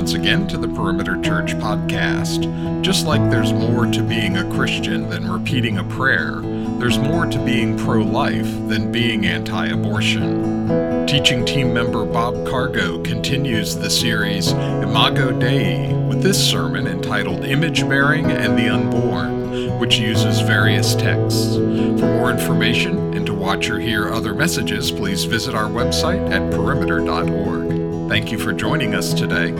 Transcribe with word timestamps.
once 0.00 0.14
again 0.14 0.48
to 0.48 0.56
the 0.56 0.68
Perimeter 0.68 1.20
Church 1.20 1.52
podcast. 1.56 2.80
Just 2.80 3.04
like 3.04 3.20
there's 3.30 3.52
more 3.52 3.84
to 3.84 4.02
being 4.02 4.38
a 4.38 4.50
Christian 4.50 5.10
than 5.10 5.30
repeating 5.30 5.76
a 5.76 5.84
prayer, 5.84 6.40
there's 6.78 6.96
more 6.96 7.26
to 7.26 7.44
being 7.44 7.76
pro 7.76 8.00
life 8.00 8.50
than 8.66 8.90
being 8.90 9.26
anti 9.26 9.66
abortion. 9.66 11.06
Teaching 11.06 11.44
team 11.44 11.74
member 11.74 12.06
Bob 12.06 12.48
Cargo 12.48 13.02
continues 13.02 13.76
the 13.76 13.90
series 13.90 14.52
Imago 14.52 15.38
Dei 15.38 15.92
with 16.08 16.22
this 16.22 16.42
sermon 16.50 16.86
entitled 16.86 17.44
Image 17.44 17.86
Bearing 17.86 18.24
and 18.30 18.58
the 18.58 18.70
Unborn, 18.70 19.78
which 19.78 19.98
uses 19.98 20.40
various 20.40 20.94
texts. 20.94 21.56
For 21.56 22.06
more 22.06 22.30
information 22.30 23.12
and 23.14 23.26
to 23.26 23.34
watch 23.34 23.68
or 23.68 23.78
hear 23.78 24.08
other 24.08 24.32
messages, 24.32 24.90
please 24.90 25.24
visit 25.24 25.54
our 25.54 25.68
website 25.68 26.30
at 26.30 26.50
perimeter.org. 26.52 27.69
Thank 28.10 28.32
you 28.32 28.40
for 28.40 28.52
joining 28.52 28.96
us 28.96 29.14
today. 29.14 29.52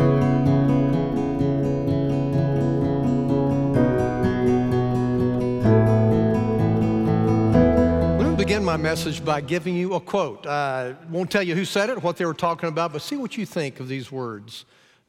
Let 8.19 8.29
me 8.29 8.35
begin 8.35 8.65
my 8.65 8.77
message 8.77 9.25
by 9.25 9.41
giving 9.41 9.77
you 9.77 9.95
a 9.95 10.01
quote. 10.01 10.49
I 10.49 10.97
won't 11.11 11.31
tell 11.31 11.45
you 11.45 11.55
who 11.55 11.65
said 11.65 11.91
it, 11.91 12.03
what 12.03 12.17
they 12.17 12.25
were 12.25 12.35
talking 12.35 12.69
about, 12.69 12.93
but 12.93 13.03
see 13.03 13.15
what 13.15 13.39
you 13.39 13.47
think 13.47 13.79
of 13.79 13.87
these 13.87 14.11
words. 14.11 14.65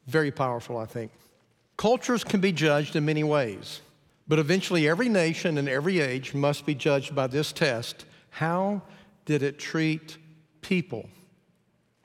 Very 0.06 0.30
powerful, 0.30 0.78
I 0.78 0.86
think. 0.86 1.10
Cultures 1.76 2.22
can 2.22 2.40
be 2.40 2.52
judged 2.52 2.94
in 2.94 3.04
many 3.04 3.24
ways, 3.24 3.80
but 4.28 4.38
eventually 4.38 4.88
every 4.88 5.08
nation 5.08 5.58
and 5.58 5.68
every 5.68 5.98
age 5.98 6.32
must 6.32 6.64
be 6.64 6.76
judged 6.76 7.12
by 7.12 7.26
this 7.26 7.52
test 7.52 8.04
how 8.30 8.82
did 9.26 9.42
it 9.42 9.58
treat 9.58 10.16
people? 10.60 11.08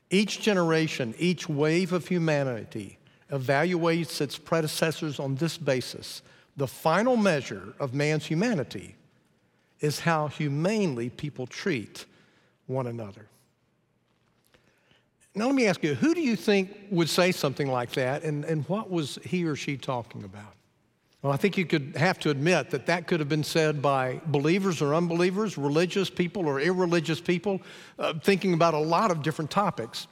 Each 0.09 0.39
generation, 0.41 1.13
each 1.17 1.49
wave 1.49 1.91
of 1.91 2.07
humanity 2.07 2.97
evaluates 3.31 4.21
its 4.21 4.37
predecessors 4.37 5.19
on 5.19 5.35
this 5.35 5.57
basis. 5.57 6.21
The 6.55 6.67
final 6.67 7.17
measure 7.17 7.73
of 7.79 7.93
man's 7.93 8.25
humanity 8.25 8.95
is 9.79 9.99
how 9.99 10.27
humanely 10.27 11.09
people 11.09 11.45
treat 11.45 12.05
one 12.67 12.87
another. 12.87 13.27
Now, 15.35 15.45
let 15.45 15.55
me 15.55 15.67
ask 15.67 15.83
you 15.83 15.93
who 15.93 16.15
do 16.15 16.21
you 16.21 16.35
think 16.35 16.75
would 16.89 17.09
say 17.09 17.31
something 17.31 17.69
like 17.69 17.91
that, 17.91 18.23
and, 18.23 18.43
and 18.45 18.67
what 18.67 18.89
was 18.89 19.19
he 19.23 19.45
or 19.45 19.55
she 19.55 19.77
talking 19.77 20.23
about? 20.23 20.56
Well, 21.23 21.33
I 21.33 21.37
think 21.37 21.57
you 21.57 21.65
could 21.65 21.95
have 21.95 22.19
to 22.19 22.29
admit 22.29 22.69
that 22.69 22.85
that 22.85 23.07
could 23.07 23.19
have 23.19 23.29
been 23.29 23.43
said 23.43 23.81
by 23.81 24.21
believers 24.27 24.83
or 24.83 24.93
unbelievers, 24.93 25.57
religious 25.57 26.11
people 26.11 26.47
or 26.47 26.59
irreligious 26.59 27.19
people, 27.19 27.59
uh, 27.97 28.13
thinking 28.21 28.53
about 28.53 28.75
a 28.75 28.79
lot 28.79 29.09
of 29.09 29.23
different 29.23 29.49
topics. 29.49 30.07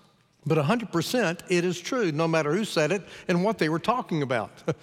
But 0.48 0.58
100% 0.58 1.42
it 1.50 1.64
is 1.64 1.80
true, 1.80 2.12
no 2.12 2.28
matter 2.28 2.54
who 2.54 2.66
said 2.66 2.92
it 2.92 3.04
and 3.28 3.44
what 3.44 3.60
they 3.60 3.70
were 3.70 3.80
talking 3.80 4.24
about. 4.24 4.52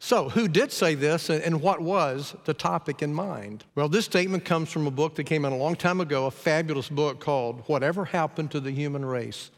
so, 0.00 0.28
who 0.28 0.48
did 0.48 0.72
say 0.72 0.96
this 0.96 1.30
and 1.30 1.60
what 1.60 1.80
was 1.80 2.34
the 2.44 2.54
topic 2.54 3.00
in 3.00 3.14
mind? 3.14 3.64
Well, 3.76 3.88
this 3.88 4.04
statement 4.04 4.44
comes 4.44 4.72
from 4.72 4.88
a 4.88 4.92
book 4.92 5.14
that 5.14 5.24
came 5.24 5.44
out 5.44 5.52
a 5.52 5.56
long 5.56 5.76
time 5.76 6.00
ago, 6.00 6.26
a 6.26 6.30
fabulous 6.30 6.88
book 6.88 7.20
called 7.20 7.62
Whatever 7.66 8.04
Happened 8.04 8.50
to 8.50 8.60
the 8.60 8.72
Human 8.72 9.04
Race. 9.04 9.50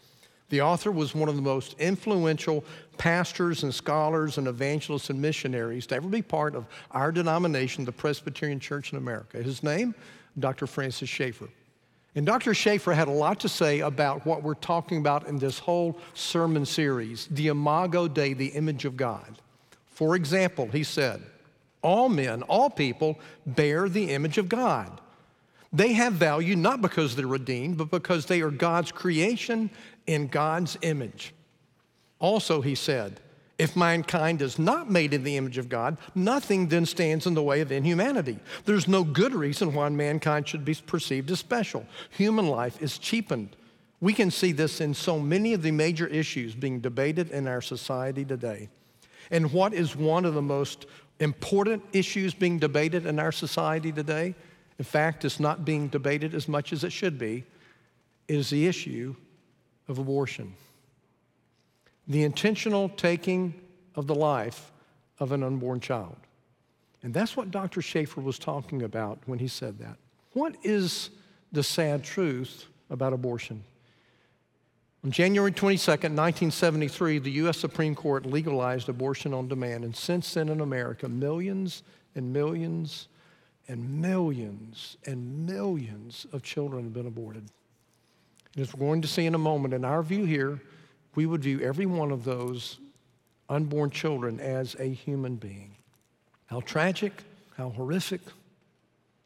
The 0.50 0.60
author 0.60 0.90
was 0.90 1.14
one 1.14 1.28
of 1.28 1.36
the 1.36 1.42
most 1.42 1.74
influential 1.78 2.64
pastors 2.98 3.62
and 3.62 3.74
scholars 3.74 4.36
and 4.36 4.46
evangelists 4.46 5.08
and 5.08 5.20
missionaries 5.20 5.86
to 5.86 5.94
ever 5.94 6.08
be 6.08 6.22
part 6.22 6.54
of 6.54 6.66
our 6.90 7.10
denomination, 7.10 7.84
the 7.84 7.92
Presbyterian 7.92 8.60
Church 8.60 8.92
in 8.92 8.98
America. 8.98 9.42
His 9.42 9.62
name, 9.62 9.94
Dr. 10.38 10.66
Francis 10.66 11.08
Schaeffer. 11.08 11.48
And 12.16 12.26
Dr. 12.26 12.54
Schaeffer 12.54 12.92
had 12.92 13.06
a 13.06 13.12
lot 13.12 13.38
to 13.40 13.48
say 13.48 13.80
about 13.80 14.26
what 14.26 14.42
we're 14.42 14.54
talking 14.54 14.98
about 14.98 15.28
in 15.28 15.38
this 15.38 15.60
whole 15.60 15.96
sermon 16.14 16.66
series, 16.66 17.28
the 17.30 17.46
Imago 17.46 18.08
Dei, 18.08 18.32
the 18.32 18.48
image 18.48 18.84
of 18.84 18.96
God. 18.96 19.40
For 19.86 20.16
example, 20.16 20.66
he 20.66 20.82
said, 20.82 21.22
all 21.82 22.08
men, 22.08 22.42
all 22.42 22.68
people 22.68 23.18
bear 23.46 23.88
the 23.88 24.10
image 24.10 24.38
of 24.38 24.48
God. 24.48 25.00
They 25.72 25.92
have 25.92 26.14
value 26.14 26.56
not 26.56 26.82
because 26.82 27.14
they're 27.14 27.26
redeemed, 27.26 27.78
but 27.78 27.90
because 27.90 28.26
they 28.26 28.40
are 28.40 28.50
God's 28.50 28.90
creation 28.90 29.70
in 30.06 30.26
God's 30.26 30.76
image. 30.82 31.32
Also, 32.18 32.60
he 32.60 32.74
said, 32.74 33.20
if 33.60 33.76
mankind 33.76 34.40
is 34.40 34.58
not 34.58 34.90
made 34.90 35.12
in 35.12 35.22
the 35.22 35.36
image 35.36 35.58
of 35.58 35.68
God, 35.68 35.98
nothing 36.14 36.68
then 36.68 36.86
stands 36.86 37.26
in 37.26 37.34
the 37.34 37.42
way 37.42 37.60
of 37.60 37.70
inhumanity. 37.70 38.38
There's 38.64 38.88
no 38.88 39.04
good 39.04 39.34
reason 39.34 39.74
why 39.74 39.90
mankind 39.90 40.48
should 40.48 40.64
be 40.64 40.74
perceived 40.74 41.30
as 41.30 41.40
special. 41.40 41.86
Human 42.10 42.48
life 42.48 42.80
is 42.80 42.96
cheapened. 42.96 43.54
We 44.00 44.14
can 44.14 44.30
see 44.30 44.52
this 44.52 44.80
in 44.80 44.94
so 44.94 45.18
many 45.18 45.52
of 45.52 45.60
the 45.60 45.72
major 45.72 46.06
issues 46.06 46.54
being 46.54 46.80
debated 46.80 47.32
in 47.32 47.46
our 47.46 47.60
society 47.60 48.24
today. 48.24 48.70
And 49.30 49.52
what 49.52 49.74
is 49.74 49.94
one 49.94 50.24
of 50.24 50.32
the 50.32 50.42
most 50.42 50.86
important 51.20 51.82
issues 51.92 52.32
being 52.32 52.58
debated 52.58 53.04
in 53.04 53.18
our 53.18 53.30
society 53.30 53.92
today? 53.92 54.34
In 54.80 54.84
fact, 54.84 55.26
it's 55.26 55.38
not 55.38 55.66
being 55.66 55.88
debated 55.88 56.34
as 56.34 56.48
much 56.48 56.72
as 56.72 56.84
it 56.84 56.90
should 56.90 57.18
be, 57.18 57.44
is 58.28 58.48
the 58.48 58.66
issue 58.66 59.14
of 59.88 59.98
abortion. 59.98 60.54
The 62.08 62.22
intentional 62.22 62.88
taking 62.88 63.52
of 63.94 64.06
the 64.06 64.14
life 64.14 64.72
of 65.18 65.32
an 65.32 65.42
unborn 65.42 65.80
child. 65.80 66.16
And 67.02 67.12
that's 67.12 67.36
what 67.36 67.50
Dr. 67.50 67.82
Schaeffer 67.82 68.22
was 68.22 68.38
talking 68.38 68.80
about 68.80 69.18
when 69.26 69.38
he 69.38 69.48
said 69.48 69.78
that. 69.80 69.98
What 70.32 70.56
is 70.62 71.10
the 71.52 71.62
sad 71.62 72.02
truth 72.02 72.64
about 72.88 73.12
abortion? 73.12 73.62
On 75.04 75.10
January 75.10 75.52
22, 75.52 75.90
1973, 75.90 77.18
the 77.18 77.30
U.S. 77.32 77.58
Supreme 77.58 77.94
Court 77.94 78.24
legalized 78.24 78.88
abortion 78.88 79.34
on 79.34 79.46
demand. 79.46 79.84
And 79.84 79.94
since 79.94 80.32
then 80.32 80.48
in 80.48 80.62
America, 80.62 81.06
millions 81.06 81.82
and 82.14 82.32
millions 82.32 83.08
and 83.70 84.00
millions 84.00 84.96
and 85.06 85.46
millions 85.46 86.26
of 86.32 86.42
children 86.42 86.82
have 86.82 86.92
been 86.92 87.06
aborted. 87.06 87.44
And 88.54 88.62
as 88.62 88.74
we're 88.74 88.84
going 88.84 89.00
to 89.02 89.08
see 89.08 89.26
in 89.26 89.36
a 89.36 89.38
moment, 89.38 89.72
in 89.72 89.84
our 89.84 90.02
view 90.02 90.24
here, 90.24 90.60
we 91.14 91.24
would 91.24 91.42
view 91.42 91.60
every 91.60 91.86
one 91.86 92.10
of 92.10 92.24
those 92.24 92.78
unborn 93.48 93.90
children 93.90 94.40
as 94.40 94.74
a 94.80 94.86
human 94.86 95.36
being. 95.36 95.76
How 96.46 96.60
tragic, 96.62 97.12
how 97.56 97.70
horrific, 97.70 98.22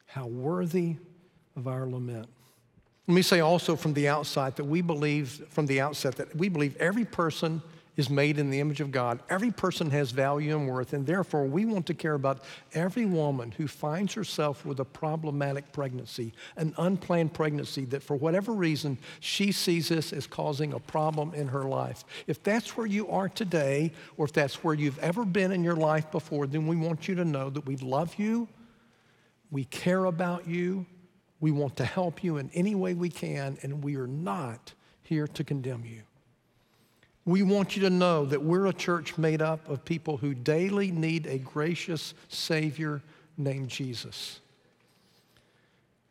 how 0.05 0.27
worthy 0.27 0.97
of 1.55 1.67
our 1.67 1.87
lament. 1.87 2.27
Let 3.07 3.15
me 3.15 3.23
say 3.23 3.39
also 3.39 3.75
from 3.75 3.95
the 3.95 4.07
outset 4.07 4.57
that 4.57 4.65
we 4.65 4.81
believe, 4.81 5.43
from 5.49 5.65
the 5.65 5.81
outset, 5.81 6.17
that 6.17 6.35
we 6.35 6.49
believe 6.49 6.77
every 6.77 7.05
person 7.05 7.63
is 7.97 8.09
made 8.09 8.37
in 8.37 8.49
the 8.49 8.59
image 8.59 8.81
of 8.81 8.91
God. 8.91 9.19
Every 9.29 9.51
person 9.51 9.89
has 9.91 10.11
value 10.11 10.57
and 10.57 10.67
worth, 10.67 10.93
and 10.93 11.05
therefore 11.05 11.45
we 11.45 11.65
want 11.65 11.85
to 11.87 11.93
care 11.93 12.13
about 12.13 12.43
every 12.73 13.05
woman 13.05 13.51
who 13.51 13.67
finds 13.67 14.13
herself 14.13 14.65
with 14.65 14.79
a 14.79 14.85
problematic 14.85 15.71
pregnancy, 15.71 16.33
an 16.57 16.73
unplanned 16.77 17.33
pregnancy 17.33 17.85
that 17.85 18.03
for 18.03 18.15
whatever 18.15 18.51
reason 18.53 18.97
she 19.19 19.51
sees 19.51 19.89
this 19.89 20.11
as 20.11 20.27
causing 20.27 20.73
a 20.73 20.79
problem 20.79 21.33
in 21.33 21.47
her 21.47 21.63
life. 21.63 22.03
If 22.27 22.43
that's 22.43 22.75
where 22.75 22.87
you 22.87 23.09
are 23.09 23.29
today, 23.29 23.91
or 24.17 24.25
if 24.25 24.33
that's 24.33 24.63
where 24.63 24.75
you've 24.75 24.99
ever 24.99 25.25
been 25.25 25.51
in 25.51 25.63
your 25.63 25.75
life 25.75 26.11
before, 26.11 26.47
then 26.47 26.67
we 26.67 26.75
want 26.75 27.07
you 27.07 27.15
to 27.15 27.25
know 27.25 27.49
that 27.49 27.65
we 27.65 27.77
love 27.77 28.15
you, 28.17 28.47
we 29.51 29.65
care 29.65 30.05
about 30.05 30.47
you, 30.47 30.85
we 31.39 31.51
want 31.51 31.75
to 31.77 31.85
help 31.85 32.23
you 32.23 32.37
in 32.37 32.49
any 32.53 32.75
way 32.75 32.93
we 32.93 33.09
can, 33.09 33.57
and 33.61 33.83
we 33.83 33.95
are 33.95 34.07
not 34.07 34.73
here 35.01 35.27
to 35.27 35.43
condemn 35.43 35.85
you. 35.85 36.01
We 37.25 37.41
want 37.41 37.75
you 37.75 37.81
to 37.83 37.89
know 37.89 38.25
that 38.25 38.43
we're 38.43 38.67
a 38.67 38.73
church 38.73 39.17
made 39.17 39.41
up 39.41 39.67
of 39.67 39.83
people 39.83 40.17
who 40.17 40.35
daily 40.35 40.91
need 40.91 41.25
a 41.25 41.39
gracious 41.39 42.13
Savior 42.29 43.01
named 43.35 43.69
Jesus. 43.69 44.39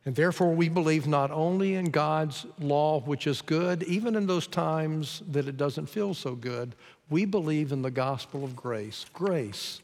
And 0.04 0.14
therefore, 0.14 0.54
we 0.54 0.68
believe 0.68 1.06
not 1.06 1.30
only 1.30 1.74
in 1.74 1.86
God's 1.86 2.44
law, 2.58 3.00
which 3.00 3.26
is 3.26 3.40
good, 3.40 3.82
even 3.84 4.16
in 4.16 4.26
those 4.26 4.46
times 4.46 5.22
that 5.30 5.48
it 5.48 5.56
doesn't 5.56 5.86
feel 5.86 6.12
so 6.12 6.34
good, 6.34 6.74
we 7.08 7.24
believe 7.24 7.72
in 7.72 7.82
the 7.82 7.90
gospel 7.90 8.44
of 8.44 8.56
grace 8.56 9.06
grace 9.12 9.80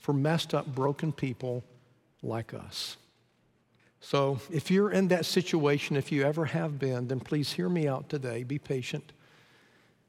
for 0.00 0.12
messed 0.12 0.54
up, 0.54 0.66
broken 0.66 1.12
people 1.12 1.62
like 2.22 2.52
us. 2.52 2.96
So, 4.00 4.38
if 4.52 4.70
you're 4.70 4.90
in 4.90 5.08
that 5.08 5.24
situation, 5.24 5.96
if 5.96 6.12
you 6.12 6.24
ever 6.24 6.44
have 6.46 6.78
been, 6.78 7.08
then 7.08 7.20
please 7.20 7.52
hear 7.52 7.68
me 7.68 7.88
out 7.88 8.08
today. 8.08 8.42
Be 8.42 8.58
patient. 8.58 9.12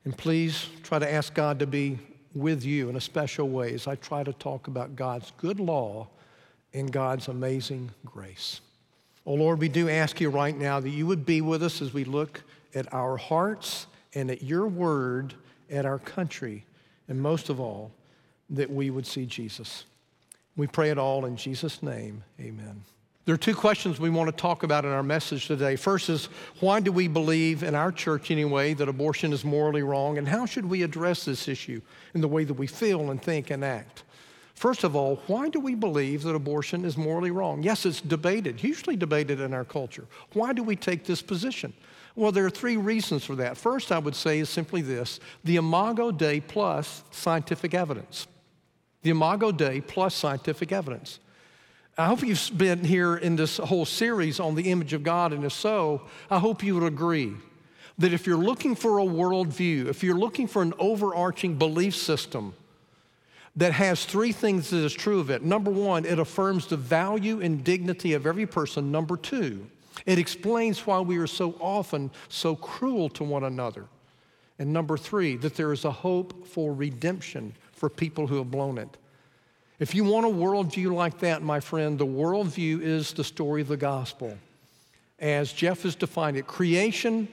And 0.06 0.16
please 0.16 0.70
try 0.84 1.00
to 1.00 1.12
ask 1.12 1.34
God 1.34 1.60
to 1.60 1.68
be 1.68 2.00
with 2.34 2.64
you 2.64 2.90
in 2.90 2.96
a 2.96 3.02
special 3.02 3.50
way 3.50 3.74
as 3.74 3.88
I 3.88 3.96
try 3.96 4.24
to 4.24 4.34
talk 4.34 4.68
about 4.68 4.96
God's 4.96 5.32
good 5.38 5.60
law 5.60 6.08
and 6.74 6.92
God's 6.92 7.28
amazing 7.28 7.92
grace. 8.06 8.62
Oh 9.26 9.34
Lord, 9.34 9.60
we 9.60 9.70
do 9.70 9.90
ask 9.90 10.22
you 10.22 10.30
right 10.30 10.56
now 10.56 10.80
that 10.80 10.90
you 10.90 11.08
would 11.08 11.26
be 11.26 11.42
with 11.42 11.64
us 11.64 11.82
as 11.82 11.94
we 11.94 12.04
look 12.04 12.44
at 12.76 12.94
our 12.94 13.18
hearts 13.18 13.88
and 14.14 14.30
at 14.30 14.44
your 14.44 14.68
word, 14.68 15.34
at 15.72 15.86
our 15.86 16.00
country, 16.00 16.66
and 17.08 17.20
most 17.20 17.50
of 17.50 17.60
all, 17.60 17.92
that 18.50 18.70
we 18.70 18.92
would 18.92 19.08
see 19.08 19.26
Jesus. 19.26 19.86
We 20.56 20.68
pray 20.68 20.92
it 20.92 20.98
all 20.98 21.26
in 21.26 21.36
Jesus' 21.36 21.82
name. 21.82 22.24
Amen. 22.40 22.84
There 23.26 23.34
are 23.34 23.40
two 23.40 23.56
questions 23.56 24.00
we 24.00 24.12
want 24.12 24.30
to 24.30 24.36
talk 24.40 24.62
about 24.62 24.86
in 24.86 24.92
our 24.92 25.02
message 25.02 25.48
today. 25.48 25.76
First 25.78 26.10
is 26.10 26.30
why 26.60 26.80
do 26.80 26.92
we 26.92 27.08
believe, 27.08 27.64
in 27.64 27.74
our 27.74 27.92
church 27.92 28.30
anyway, 28.30 28.76
that 28.76 28.88
abortion 28.88 29.34
is 29.34 29.44
morally 29.44 29.82
wrong, 29.82 30.20
and 30.20 30.28
how 30.28 30.46
should 30.46 30.66
we 30.66 30.84
address 30.84 31.26
this 31.26 31.48
issue 31.48 31.82
in 32.14 32.22
the 32.22 32.28
way 32.28 32.44
that 32.44 32.54
we 32.54 32.68
feel 32.68 33.10
and 33.10 33.20
think 33.20 33.50
and 33.50 33.66
act? 33.66 34.04
First 34.54 34.84
of 34.84 34.96
all, 34.96 35.24
why 35.26 35.50
do 35.50 35.60
we 35.60 35.74
believe 35.74 36.22
that 36.22 36.36
abortion 36.36 36.86
is 36.86 36.98
morally 36.98 37.32
wrong? 37.32 37.64
Yes, 37.64 37.88
it's 37.88 38.00
debated, 38.00 38.60
hugely 38.60 38.96
debated 38.96 39.40
in 39.40 39.56
our 39.56 39.66
culture. 39.66 40.06
Why 40.34 40.54
do 40.54 40.62
we 40.62 40.76
take 40.76 41.04
this 41.04 41.24
position? 41.24 41.74
Well, 42.16 42.32
there 42.32 42.46
are 42.46 42.52
three 42.52 42.78
reasons 42.78 43.26
for 43.26 43.36
that. 43.38 43.58
First, 43.58 43.92
I 43.92 43.98
would 43.98 44.16
say, 44.16 44.38
is 44.38 44.50
simply 44.50 44.84
this 44.84 45.20
the 45.44 45.56
Imago 45.56 46.12
Dei 46.12 46.42
plus 46.42 47.04
scientific 47.10 47.74
evidence. 47.74 48.28
The 49.02 49.10
Imago 49.10 49.52
Dei 49.52 49.82
plus 49.82 50.14
scientific 50.14 50.72
evidence. 50.72 51.20
I 51.98 52.08
hope 52.08 52.24
you've 52.24 52.52
been 52.58 52.84
here 52.84 53.16
in 53.16 53.38
this 53.38 53.56
whole 53.56 53.86
series 53.86 54.42
on 54.42 54.56
the 54.56 54.70
image 54.70 54.92
of 54.92 55.02
God, 55.02 55.32
and 55.32 55.46
if 55.46 55.54
so, 55.54 56.02
I 56.30 56.40
hope 56.40 56.62
you 56.62 56.76
would 56.76 56.84
agree 56.84 57.34
that 57.98 58.12
if 58.12 58.28
you're 58.28 58.38
looking 58.38 58.76
for 58.76 59.00
a 59.00 59.06
worldview, 59.06 59.88
if 59.88 60.04
you're 60.04 60.18
looking 60.18 60.46
for 60.46 60.62
an 60.62 60.74
overarching 60.78 61.58
belief 61.58 61.96
system 61.96 62.54
that 63.56 63.72
has 63.72 64.04
three 64.04 64.34
things 64.34 64.72
that 64.72 64.84
is 64.84 64.94
true 64.94 65.22
of 65.22 65.30
it 65.30 65.42
number 65.44 65.72
one, 65.72 66.04
it 66.04 66.20
affirms 66.20 66.68
the 66.68 66.76
value 66.76 67.40
and 67.40 67.64
dignity 67.64 68.12
of 68.12 68.28
every 68.28 68.46
person. 68.46 68.92
Number 68.92 69.16
two, 69.16 69.66
it 70.06 70.20
explains 70.20 70.86
why 70.86 71.00
we 71.00 71.18
are 71.18 71.28
so 71.28 71.56
often 71.62 72.12
so 72.28 72.58
cruel 72.58 73.08
to 73.12 73.24
one 73.24 73.46
another. 73.46 73.86
And 74.60 74.74
number 74.74 74.98
three, 74.98 75.38
that 75.38 75.56
there 75.56 75.72
is 75.72 75.86
a 75.86 75.92
hope 75.92 76.46
for 76.46 76.74
redemption 76.74 77.54
for 77.72 77.90
people 77.90 78.28
who 78.28 78.36
have 78.40 78.52
blown 78.52 78.78
it. 78.78 78.98
If 79.78 79.94
you 79.94 80.06
want 80.06 80.26
a 80.26 80.30
worldview 80.30 80.94
like 80.94 81.20
that, 81.20 81.42
my 81.42 81.60
friend, 81.60 81.98
the 81.98 82.06
worldview 82.06 82.82
is 82.82 83.12
the 83.12 83.24
story 83.24 83.62
of 83.62 83.68
the 83.68 83.76
gospel. 83.78 84.38
As 85.20 85.52
Jeff 85.52 85.84
has 85.84 85.96
defined 85.96 86.38
it 86.38 86.48
creation 86.48 87.28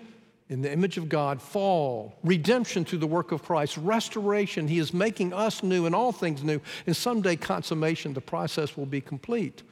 in 0.49 0.61
the 0.61 0.73
image 0.73 0.99
of 0.99 1.09
God, 1.09 1.41
fall, 1.41 2.19
redemption 2.25 2.85
through 2.85 2.99
the 2.99 3.07
work 3.07 3.31
of 3.31 3.43
Christ, 3.43 3.77
restoration. 3.77 4.67
He 4.67 4.79
is 4.79 4.93
making 4.93 5.33
us 5.33 5.63
new 5.63 5.87
and 5.87 5.95
all 5.95 6.11
things 6.11 6.43
new. 6.43 6.61
And 6.87 6.97
someday, 6.97 7.37
consummation, 7.37 8.13
the 8.13 8.21
process 8.21 8.77
will 8.77 8.87
be 8.87 9.01
complete. 9.01 9.63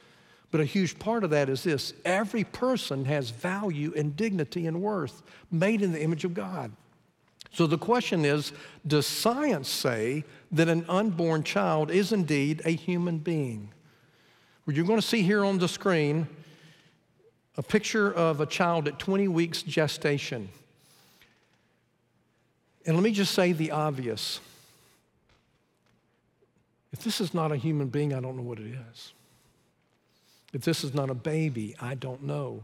But 0.49 0.61
a 0.61 0.65
huge 0.65 0.97
part 0.97 1.23
of 1.23 1.29
that 1.29 1.49
is 1.49 1.63
this 1.63 1.93
every 2.05 2.43
person 2.45 3.05
has 3.05 3.29
value 3.29 3.93
and 3.95 4.15
dignity 4.15 4.65
and 4.65 4.81
worth 4.81 5.21
made 5.51 5.81
in 5.81 5.91
the 5.91 6.01
image 6.01 6.23
of 6.23 6.33
God. 6.33 6.71
So 7.53 7.67
the 7.67 7.77
question 7.77 8.25
is 8.25 8.53
Does 8.85 9.05
science 9.05 9.69
say 9.69 10.23
that 10.51 10.67
an 10.67 10.85
unborn 10.87 11.43
child 11.43 11.91
is 11.91 12.11
indeed 12.11 12.61
a 12.65 12.71
human 12.71 13.17
being? 13.17 13.69
Well, 14.65 14.75
you're 14.75 14.85
going 14.85 15.01
to 15.01 15.05
see 15.05 15.21
here 15.21 15.43
on 15.43 15.57
the 15.57 15.67
screen 15.67 16.27
a 17.57 17.63
picture 17.63 18.11
of 18.11 18.39
a 18.39 18.45
child 18.45 18.87
at 18.87 18.97
20 18.97 19.27
weeks 19.27 19.61
gestation. 19.61 20.49
And 22.85 22.95
let 22.95 23.03
me 23.03 23.11
just 23.11 23.33
say 23.33 23.51
the 23.51 23.71
obvious. 23.71 24.39
If 26.91 27.03
this 27.03 27.21
is 27.21 27.33
not 27.33 27.51
a 27.51 27.57
human 27.57 27.87
being, 27.87 28.13
I 28.13 28.19
don't 28.19 28.37
know 28.37 28.43
what 28.43 28.59
it 28.59 28.67
is. 28.67 29.13
If 30.53 30.63
this 30.63 30.83
is 30.83 30.93
not 30.93 31.09
a 31.09 31.13
baby, 31.13 31.75
I 31.79 31.95
don't 31.95 32.23
know 32.23 32.63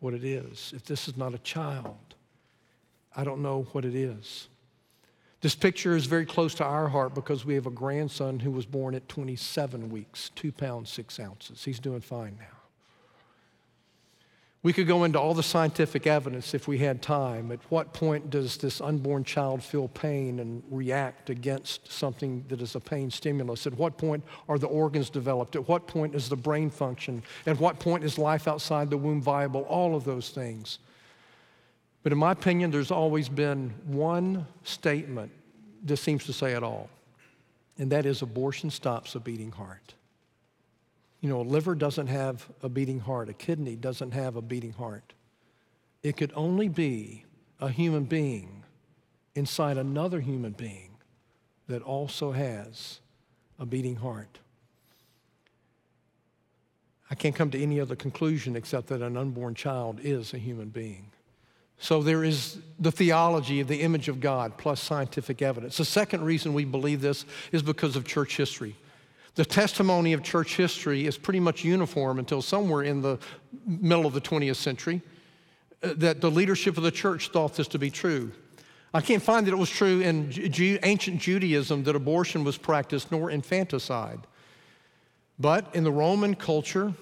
what 0.00 0.14
it 0.14 0.24
is. 0.24 0.72
If 0.74 0.84
this 0.84 1.08
is 1.08 1.16
not 1.16 1.34
a 1.34 1.38
child, 1.38 2.07
I 3.18 3.24
don't 3.24 3.42
know 3.42 3.66
what 3.72 3.84
it 3.84 3.96
is. 3.96 4.46
This 5.40 5.56
picture 5.56 5.96
is 5.96 6.06
very 6.06 6.24
close 6.24 6.54
to 6.54 6.64
our 6.64 6.86
heart 6.88 7.16
because 7.16 7.44
we 7.44 7.54
have 7.54 7.66
a 7.66 7.70
grandson 7.70 8.38
who 8.38 8.52
was 8.52 8.64
born 8.64 8.94
at 8.94 9.08
27 9.08 9.90
weeks, 9.90 10.30
two 10.36 10.52
pounds, 10.52 10.88
six 10.88 11.18
ounces. 11.18 11.64
He's 11.64 11.80
doing 11.80 12.00
fine 12.00 12.36
now. 12.38 12.46
We 14.62 14.72
could 14.72 14.86
go 14.86 15.02
into 15.02 15.18
all 15.18 15.34
the 15.34 15.42
scientific 15.42 16.06
evidence 16.06 16.54
if 16.54 16.68
we 16.68 16.78
had 16.78 17.02
time. 17.02 17.50
At 17.50 17.60
what 17.70 17.92
point 17.92 18.30
does 18.30 18.56
this 18.56 18.80
unborn 18.80 19.24
child 19.24 19.64
feel 19.64 19.88
pain 19.88 20.38
and 20.38 20.62
react 20.70 21.28
against 21.28 21.90
something 21.90 22.44
that 22.48 22.60
is 22.60 22.76
a 22.76 22.80
pain 22.80 23.10
stimulus? 23.10 23.66
At 23.66 23.74
what 23.74 23.98
point 23.98 24.22
are 24.48 24.58
the 24.58 24.66
organs 24.66 25.10
developed? 25.10 25.56
At 25.56 25.68
what 25.68 25.88
point 25.88 26.14
is 26.14 26.28
the 26.28 26.36
brain 26.36 26.70
function? 26.70 27.22
At 27.46 27.58
what 27.58 27.80
point 27.80 28.04
is 28.04 28.16
life 28.16 28.46
outside 28.46 28.90
the 28.90 28.96
womb 28.96 29.22
viable? 29.22 29.62
All 29.62 29.96
of 29.96 30.04
those 30.04 30.30
things. 30.30 30.78
But 32.08 32.14
in 32.14 32.20
my 32.20 32.32
opinion, 32.32 32.70
there's 32.70 32.90
always 32.90 33.28
been 33.28 33.68
one 33.84 34.46
statement 34.62 35.30
that 35.84 35.98
seems 35.98 36.24
to 36.24 36.32
say 36.32 36.52
it 36.52 36.62
all, 36.62 36.88
and 37.76 37.92
that 37.92 38.06
is 38.06 38.22
abortion 38.22 38.70
stops 38.70 39.14
a 39.14 39.20
beating 39.20 39.52
heart. 39.52 39.92
You 41.20 41.28
know, 41.28 41.42
a 41.42 41.42
liver 41.42 41.74
doesn't 41.74 42.06
have 42.06 42.48
a 42.62 42.70
beating 42.70 42.98
heart, 42.98 43.28
a 43.28 43.34
kidney 43.34 43.76
doesn't 43.76 44.12
have 44.12 44.36
a 44.36 44.40
beating 44.40 44.72
heart. 44.72 45.12
It 46.02 46.16
could 46.16 46.32
only 46.34 46.70
be 46.70 47.26
a 47.60 47.68
human 47.68 48.04
being 48.04 48.64
inside 49.34 49.76
another 49.76 50.20
human 50.20 50.52
being 50.52 50.92
that 51.66 51.82
also 51.82 52.32
has 52.32 53.00
a 53.58 53.66
beating 53.66 53.96
heart. 53.96 54.38
I 57.10 57.14
can't 57.14 57.34
come 57.34 57.50
to 57.50 57.62
any 57.62 57.78
other 57.78 57.96
conclusion 57.96 58.56
except 58.56 58.86
that 58.86 59.02
an 59.02 59.18
unborn 59.18 59.54
child 59.54 60.00
is 60.02 60.32
a 60.32 60.38
human 60.38 60.70
being. 60.70 61.10
So 61.78 62.02
there 62.02 62.24
is 62.24 62.58
the 62.78 62.90
theology 62.90 63.60
of 63.60 63.68
the 63.68 63.82
image 63.82 64.08
of 64.08 64.20
God 64.20 64.58
plus 64.58 64.80
scientific 64.80 65.42
evidence. 65.42 65.76
The 65.76 65.84
second 65.84 66.24
reason 66.24 66.52
we 66.52 66.64
believe 66.64 67.00
this 67.00 67.24
is 67.52 67.62
because 67.62 67.94
of 67.96 68.04
church 68.04 68.36
history. 68.36 68.74
The 69.36 69.44
testimony 69.44 70.12
of 70.12 70.24
church 70.24 70.56
history 70.56 71.06
is 71.06 71.16
pretty 71.16 71.38
much 71.38 71.62
uniform 71.62 72.18
until 72.18 72.42
somewhere 72.42 72.82
in 72.82 73.02
the 73.02 73.18
middle 73.64 74.06
of 74.06 74.12
the 74.12 74.20
20th 74.20 74.56
century 74.56 75.00
uh, 75.82 75.94
that 75.98 76.20
the 76.20 76.30
leadership 76.30 76.76
of 76.76 76.82
the 76.82 76.90
church 76.90 77.28
thought 77.28 77.54
this 77.54 77.68
to 77.68 77.78
be 77.78 77.90
true. 77.90 78.32
I 78.92 79.00
can't 79.00 79.22
find 79.22 79.46
that 79.46 79.52
it 79.52 79.58
was 79.58 79.70
true 79.70 80.00
in 80.00 80.32
Ju- 80.32 80.80
ancient 80.82 81.20
Judaism 81.20 81.84
that 81.84 81.94
abortion 81.94 82.42
was 82.42 82.58
practiced, 82.58 83.12
nor 83.12 83.30
infanticide. 83.30 84.20
But 85.38 85.72
in 85.74 85.84
the 85.84 85.92
Roman 85.92 86.34
culture, 86.34 86.94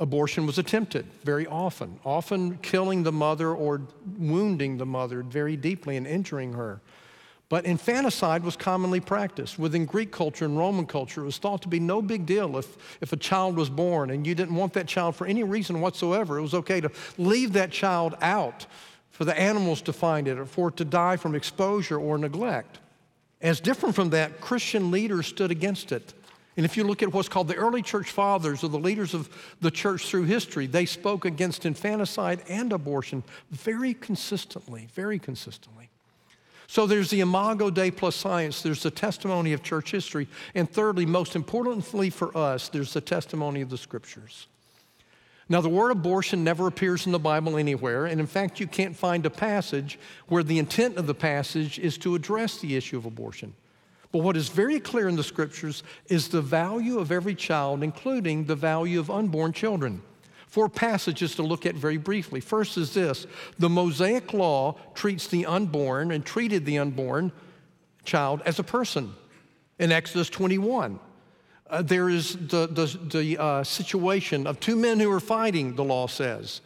abortion 0.00 0.46
was 0.46 0.58
attempted 0.58 1.06
very 1.22 1.46
often, 1.46 2.00
often 2.04 2.56
killing 2.58 3.02
the 3.02 3.12
mother 3.12 3.50
or 3.54 3.82
wounding 4.18 4.78
the 4.78 4.86
mother 4.86 5.22
very 5.22 5.56
deeply 5.56 5.96
and 5.96 6.06
injuring 6.06 6.54
her. 6.54 6.80
But 7.50 7.66
infanticide 7.66 8.42
was 8.44 8.56
commonly 8.56 9.00
practiced. 9.00 9.58
Within 9.58 9.84
Greek 9.84 10.12
culture 10.12 10.44
and 10.44 10.56
Roman 10.56 10.86
culture, 10.86 11.22
it 11.22 11.26
was 11.26 11.38
thought 11.38 11.62
to 11.62 11.68
be 11.68 11.80
no 11.80 12.00
big 12.00 12.24
deal 12.24 12.56
if, 12.56 12.98
if 13.00 13.12
a 13.12 13.16
child 13.16 13.56
was 13.56 13.68
born 13.68 14.10
and 14.10 14.26
you 14.26 14.34
didn't 14.34 14.54
want 14.54 14.72
that 14.74 14.86
child 14.86 15.16
for 15.16 15.26
any 15.26 15.42
reason 15.42 15.80
whatsoever. 15.80 16.38
It 16.38 16.42
was 16.42 16.54
okay 16.54 16.80
to 16.80 16.90
leave 17.18 17.52
that 17.54 17.72
child 17.72 18.14
out 18.22 18.66
for 19.10 19.24
the 19.24 19.38
animals 19.38 19.82
to 19.82 19.92
find 19.92 20.28
it 20.28 20.38
or 20.38 20.46
for 20.46 20.68
it 20.68 20.76
to 20.78 20.84
die 20.84 21.16
from 21.16 21.34
exposure 21.34 21.98
or 21.98 22.16
neglect. 22.16 22.78
As 23.42 23.58
different 23.58 23.94
from 23.94 24.10
that, 24.10 24.40
Christian 24.40 24.90
leaders 24.90 25.26
stood 25.26 25.50
against 25.50 25.92
it. 25.92 26.14
And 26.60 26.66
if 26.66 26.76
you 26.76 26.84
look 26.84 27.02
at 27.02 27.10
what's 27.14 27.26
called 27.26 27.48
the 27.48 27.54
early 27.54 27.80
church 27.80 28.10
fathers 28.10 28.62
or 28.62 28.68
the 28.68 28.78
leaders 28.78 29.14
of 29.14 29.30
the 29.62 29.70
church 29.70 30.06
through 30.06 30.24
history, 30.24 30.66
they 30.66 30.84
spoke 30.84 31.24
against 31.24 31.64
infanticide 31.64 32.42
and 32.50 32.70
abortion 32.70 33.22
very 33.50 33.94
consistently, 33.94 34.86
very 34.94 35.18
consistently. 35.18 35.88
So 36.66 36.86
there's 36.86 37.08
the 37.08 37.20
imago 37.20 37.70
Dei 37.70 37.90
plus 37.90 38.14
science, 38.14 38.60
there's 38.60 38.82
the 38.82 38.90
testimony 38.90 39.54
of 39.54 39.62
church 39.62 39.90
history, 39.90 40.28
and 40.54 40.70
thirdly, 40.70 41.06
most 41.06 41.34
importantly 41.34 42.10
for 42.10 42.36
us, 42.36 42.68
there's 42.68 42.92
the 42.92 43.00
testimony 43.00 43.62
of 43.62 43.70
the 43.70 43.78
scriptures. 43.78 44.46
Now, 45.48 45.62
the 45.62 45.70
word 45.70 45.92
abortion 45.92 46.44
never 46.44 46.66
appears 46.66 47.06
in 47.06 47.12
the 47.12 47.18
Bible 47.18 47.56
anywhere, 47.56 48.04
and 48.04 48.20
in 48.20 48.26
fact, 48.26 48.60
you 48.60 48.66
can't 48.66 48.94
find 48.94 49.24
a 49.24 49.30
passage 49.30 49.98
where 50.28 50.42
the 50.42 50.58
intent 50.58 50.98
of 50.98 51.06
the 51.06 51.14
passage 51.14 51.78
is 51.78 51.96
to 51.96 52.14
address 52.14 52.58
the 52.58 52.76
issue 52.76 52.98
of 52.98 53.06
abortion. 53.06 53.54
But 54.12 54.22
what 54.22 54.36
is 54.36 54.48
very 54.48 54.80
clear 54.80 55.08
in 55.08 55.16
the 55.16 55.22
scriptures 55.22 55.82
is 56.06 56.28
the 56.28 56.42
value 56.42 56.98
of 56.98 57.12
every 57.12 57.34
child, 57.34 57.82
including 57.82 58.44
the 58.44 58.56
value 58.56 58.98
of 58.98 59.10
unborn 59.10 59.52
children. 59.52 60.02
Four 60.48 60.68
passages 60.68 61.36
to 61.36 61.44
look 61.44 61.64
at 61.64 61.76
very 61.76 61.96
briefly. 61.96 62.40
First 62.40 62.76
is 62.76 62.92
this 62.92 63.26
the 63.58 63.68
Mosaic 63.68 64.32
law 64.32 64.76
treats 64.94 65.28
the 65.28 65.46
unborn 65.46 66.10
and 66.10 66.26
treated 66.26 66.66
the 66.66 66.78
unborn 66.78 67.30
child 68.04 68.42
as 68.44 68.58
a 68.58 68.64
person. 68.64 69.14
In 69.78 69.92
Exodus 69.92 70.28
21, 70.28 70.98
uh, 71.68 71.82
there 71.82 72.08
is 72.08 72.34
the, 72.34 72.66
the, 72.66 72.98
the 73.12 73.40
uh, 73.40 73.62
situation 73.62 74.48
of 74.48 74.58
two 74.58 74.74
men 74.74 74.98
who 74.98 75.10
are 75.12 75.20
fighting, 75.20 75.76
the 75.76 75.84
law 75.84 76.08
says. 76.08 76.62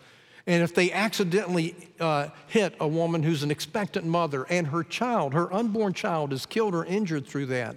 And 0.46 0.62
if 0.62 0.74
they 0.74 0.92
accidentally 0.92 1.74
uh, 1.98 2.28
hit 2.48 2.74
a 2.78 2.86
woman 2.86 3.22
who's 3.22 3.42
an 3.42 3.50
expectant 3.50 4.04
mother 4.04 4.44
and 4.50 4.66
her 4.66 4.84
child, 4.84 5.32
her 5.32 5.52
unborn 5.52 5.94
child, 5.94 6.32
is 6.32 6.44
killed 6.44 6.74
or 6.74 6.84
injured 6.84 7.26
through 7.26 7.46
that, 7.46 7.76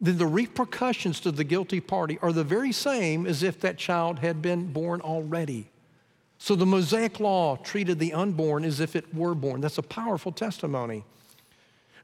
then 0.00 0.18
the 0.18 0.26
repercussions 0.26 1.20
to 1.20 1.30
the 1.30 1.44
guilty 1.44 1.80
party 1.80 2.18
are 2.20 2.32
the 2.32 2.42
very 2.44 2.72
same 2.72 3.26
as 3.26 3.42
if 3.42 3.60
that 3.60 3.78
child 3.78 4.18
had 4.18 4.42
been 4.42 4.72
born 4.72 5.00
already. 5.00 5.70
So 6.38 6.56
the 6.56 6.66
Mosaic 6.66 7.20
law 7.20 7.56
treated 7.56 8.00
the 8.00 8.12
unborn 8.12 8.64
as 8.64 8.80
if 8.80 8.96
it 8.96 9.14
were 9.14 9.34
born. 9.34 9.60
That's 9.60 9.78
a 9.78 9.82
powerful 9.82 10.32
testimony. 10.32 11.04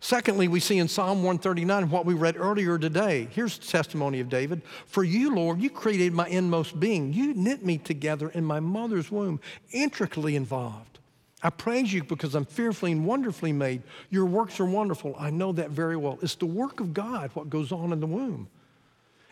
Secondly, 0.01 0.49
we 0.49 0.61
see 0.61 0.79
in 0.79 0.89
Psalm 0.89 1.19
139 1.19 1.91
what 1.91 2.07
we 2.07 2.15
read 2.15 2.39
earlier 2.39 2.79
today. 2.79 3.29
Here's 3.33 3.59
the 3.59 3.67
testimony 3.67 4.21
of 4.21 4.31
David 4.31 4.63
For 4.87 5.05
you, 5.05 5.35
Lord, 5.35 5.61
you 5.61 5.69
created 5.69 6.15
my 6.15 6.27
inmost 6.27 6.81
being. 6.81 7.13
You 7.13 7.35
knit 7.35 7.65
me 7.65 7.77
together 7.77 8.31
in 8.31 8.45
my 8.45 8.61
mother's 8.61 9.11
womb, 9.11 9.41
intricately 9.73 10.37
involved. 10.37 10.99
I 11.43 11.51
praise 11.51 11.93
you 11.93 12.03
because 12.03 12.35
I'm 12.35 12.47
fearfully 12.47 12.93
and 12.93 13.07
wonderfully 13.07 13.53
made. 13.53 13.83
Your 14.11 14.27
works 14.27 14.59
are 14.59 14.67
wonderful. 14.67 15.15
I 15.19 15.31
know 15.31 15.53
that 15.53 15.71
very 15.71 15.97
well. 15.97 16.19
It's 16.23 16.35
the 16.35 16.47
work 16.47 16.81
of 16.81 16.95
God 16.95 17.31
what 17.35 17.51
goes 17.51 17.71
on 17.71 17.93
in 17.93 18.01
the 18.01 18.07
womb. 18.07 18.49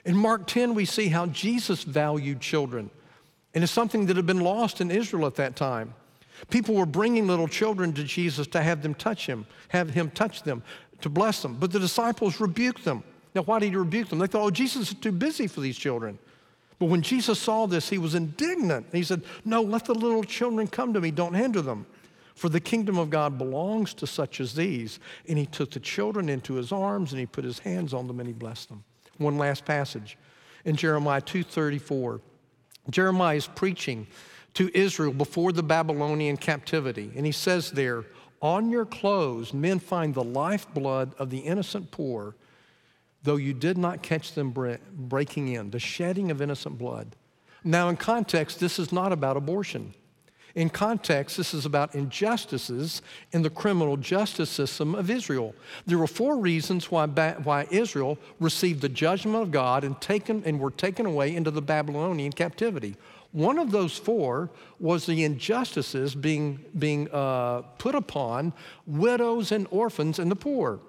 In 0.04 0.16
Mark 0.16 0.46
10, 0.46 0.74
we 0.74 0.84
see 0.84 1.08
how 1.08 1.26
Jesus 1.26 1.82
valued 1.82 2.40
children, 2.40 2.90
and 3.54 3.64
it's 3.64 3.72
something 3.72 4.06
that 4.06 4.16
had 4.16 4.26
been 4.26 4.40
lost 4.40 4.80
in 4.80 4.90
Israel 4.90 5.26
at 5.26 5.34
that 5.34 5.56
time. 5.56 5.94
People 6.50 6.74
were 6.74 6.86
bringing 6.86 7.26
little 7.26 7.48
children 7.48 7.92
to 7.94 8.04
Jesus 8.04 8.46
to 8.48 8.62
have 8.62 8.82
them 8.82 8.94
touch 8.94 9.26
him, 9.26 9.46
have 9.68 9.90
him 9.90 10.10
touch 10.10 10.42
them, 10.42 10.62
to 11.00 11.08
bless 11.08 11.42
them. 11.42 11.56
But 11.58 11.72
the 11.72 11.80
disciples 11.80 12.40
rebuked 12.40 12.84
them. 12.84 13.02
Now, 13.34 13.42
why 13.42 13.58
did 13.58 13.70
he 13.70 13.76
rebuke 13.76 14.08
them? 14.08 14.18
They 14.18 14.26
thought, 14.26 14.44
oh, 14.44 14.50
Jesus 14.50 14.88
is 14.88 14.94
too 14.94 15.12
busy 15.12 15.46
for 15.46 15.60
these 15.60 15.76
children. 15.76 16.18
But 16.78 16.86
when 16.86 17.02
Jesus 17.02 17.38
saw 17.38 17.66
this, 17.66 17.88
he 17.88 17.98
was 17.98 18.14
indignant. 18.14 18.86
He 18.92 19.02
said, 19.02 19.22
No, 19.44 19.62
let 19.62 19.84
the 19.84 19.94
little 19.94 20.22
children 20.22 20.66
come 20.68 20.92
to 20.92 21.00
me, 21.00 21.10
don't 21.10 21.34
hinder 21.34 21.60
them. 21.60 21.86
For 22.34 22.48
the 22.48 22.60
kingdom 22.60 22.98
of 22.98 23.10
God 23.10 23.36
belongs 23.36 23.92
to 23.94 24.06
such 24.06 24.40
as 24.40 24.54
these. 24.54 25.00
And 25.28 25.36
he 25.36 25.46
took 25.46 25.72
the 25.72 25.80
children 25.80 26.28
into 26.28 26.54
his 26.54 26.70
arms 26.70 27.10
and 27.10 27.18
he 27.18 27.26
put 27.26 27.44
his 27.44 27.58
hands 27.58 27.92
on 27.92 28.06
them 28.06 28.20
and 28.20 28.28
he 28.28 28.32
blessed 28.32 28.68
them. 28.68 28.84
One 29.16 29.38
last 29.38 29.64
passage 29.64 30.16
in 30.64 30.76
Jeremiah 30.76 31.20
2:34. 31.20 32.20
Jeremiah 32.90 33.36
is 33.36 33.48
preaching 33.48 34.06
to 34.54 34.70
Israel 34.76 35.12
before 35.12 35.52
the 35.52 35.62
Babylonian 35.62 36.36
captivity. 36.36 37.12
And 37.16 37.24
he 37.26 37.32
says 37.32 37.70
there, 37.70 38.04
On 38.40 38.70
your 38.70 38.86
clothes, 38.86 39.52
men 39.52 39.78
find 39.78 40.14
the 40.14 40.24
lifeblood 40.24 41.14
of 41.18 41.30
the 41.30 41.38
innocent 41.38 41.90
poor, 41.90 42.34
though 43.22 43.36
you 43.36 43.54
did 43.54 43.78
not 43.78 44.02
catch 44.02 44.32
them 44.32 44.54
breaking 44.92 45.48
in, 45.48 45.70
the 45.70 45.78
shedding 45.78 46.30
of 46.30 46.42
innocent 46.42 46.78
blood. 46.78 47.16
Now, 47.64 47.88
in 47.88 47.96
context, 47.96 48.60
this 48.60 48.78
is 48.78 48.92
not 48.92 49.12
about 49.12 49.36
abortion. 49.36 49.94
In 50.54 50.70
context, 50.70 51.36
this 51.36 51.54
is 51.54 51.66
about 51.66 51.94
injustices 51.94 53.02
in 53.32 53.42
the 53.42 53.50
criminal 53.50 53.96
justice 53.96 54.50
system 54.50 54.94
of 54.94 55.10
Israel. 55.10 55.54
There 55.86 55.98
were 55.98 56.06
four 56.06 56.38
reasons 56.38 56.90
why, 56.90 57.06
why 57.06 57.68
Israel 57.70 58.18
received 58.40 58.80
the 58.80 58.88
judgment 58.88 59.36
of 59.36 59.50
God 59.50 59.84
and, 59.84 60.00
taken, 60.00 60.42
and 60.44 60.58
were 60.58 60.70
taken 60.70 61.06
away 61.06 61.36
into 61.36 61.50
the 61.50 61.62
Babylonian 61.62 62.32
captivity. 62.32 62.96
One 63.32 63.58
of 63.58 63.70
those 63.70 63.96
four 63.96 64.50
was 64.80 65.06
the 65.06 65.24
injustices 65.24 66.14
being, 66.14 66.64
being 66.78 67.08
uh, 67.12 67.62
put 67.78 67.94
upon 67.94 68.52
widows 68.86 69.52
and 69.52 69.66
orphans 69.70 70.18
and 70.18 70.30
the 70.30 70.36
poor. 70.36 70.80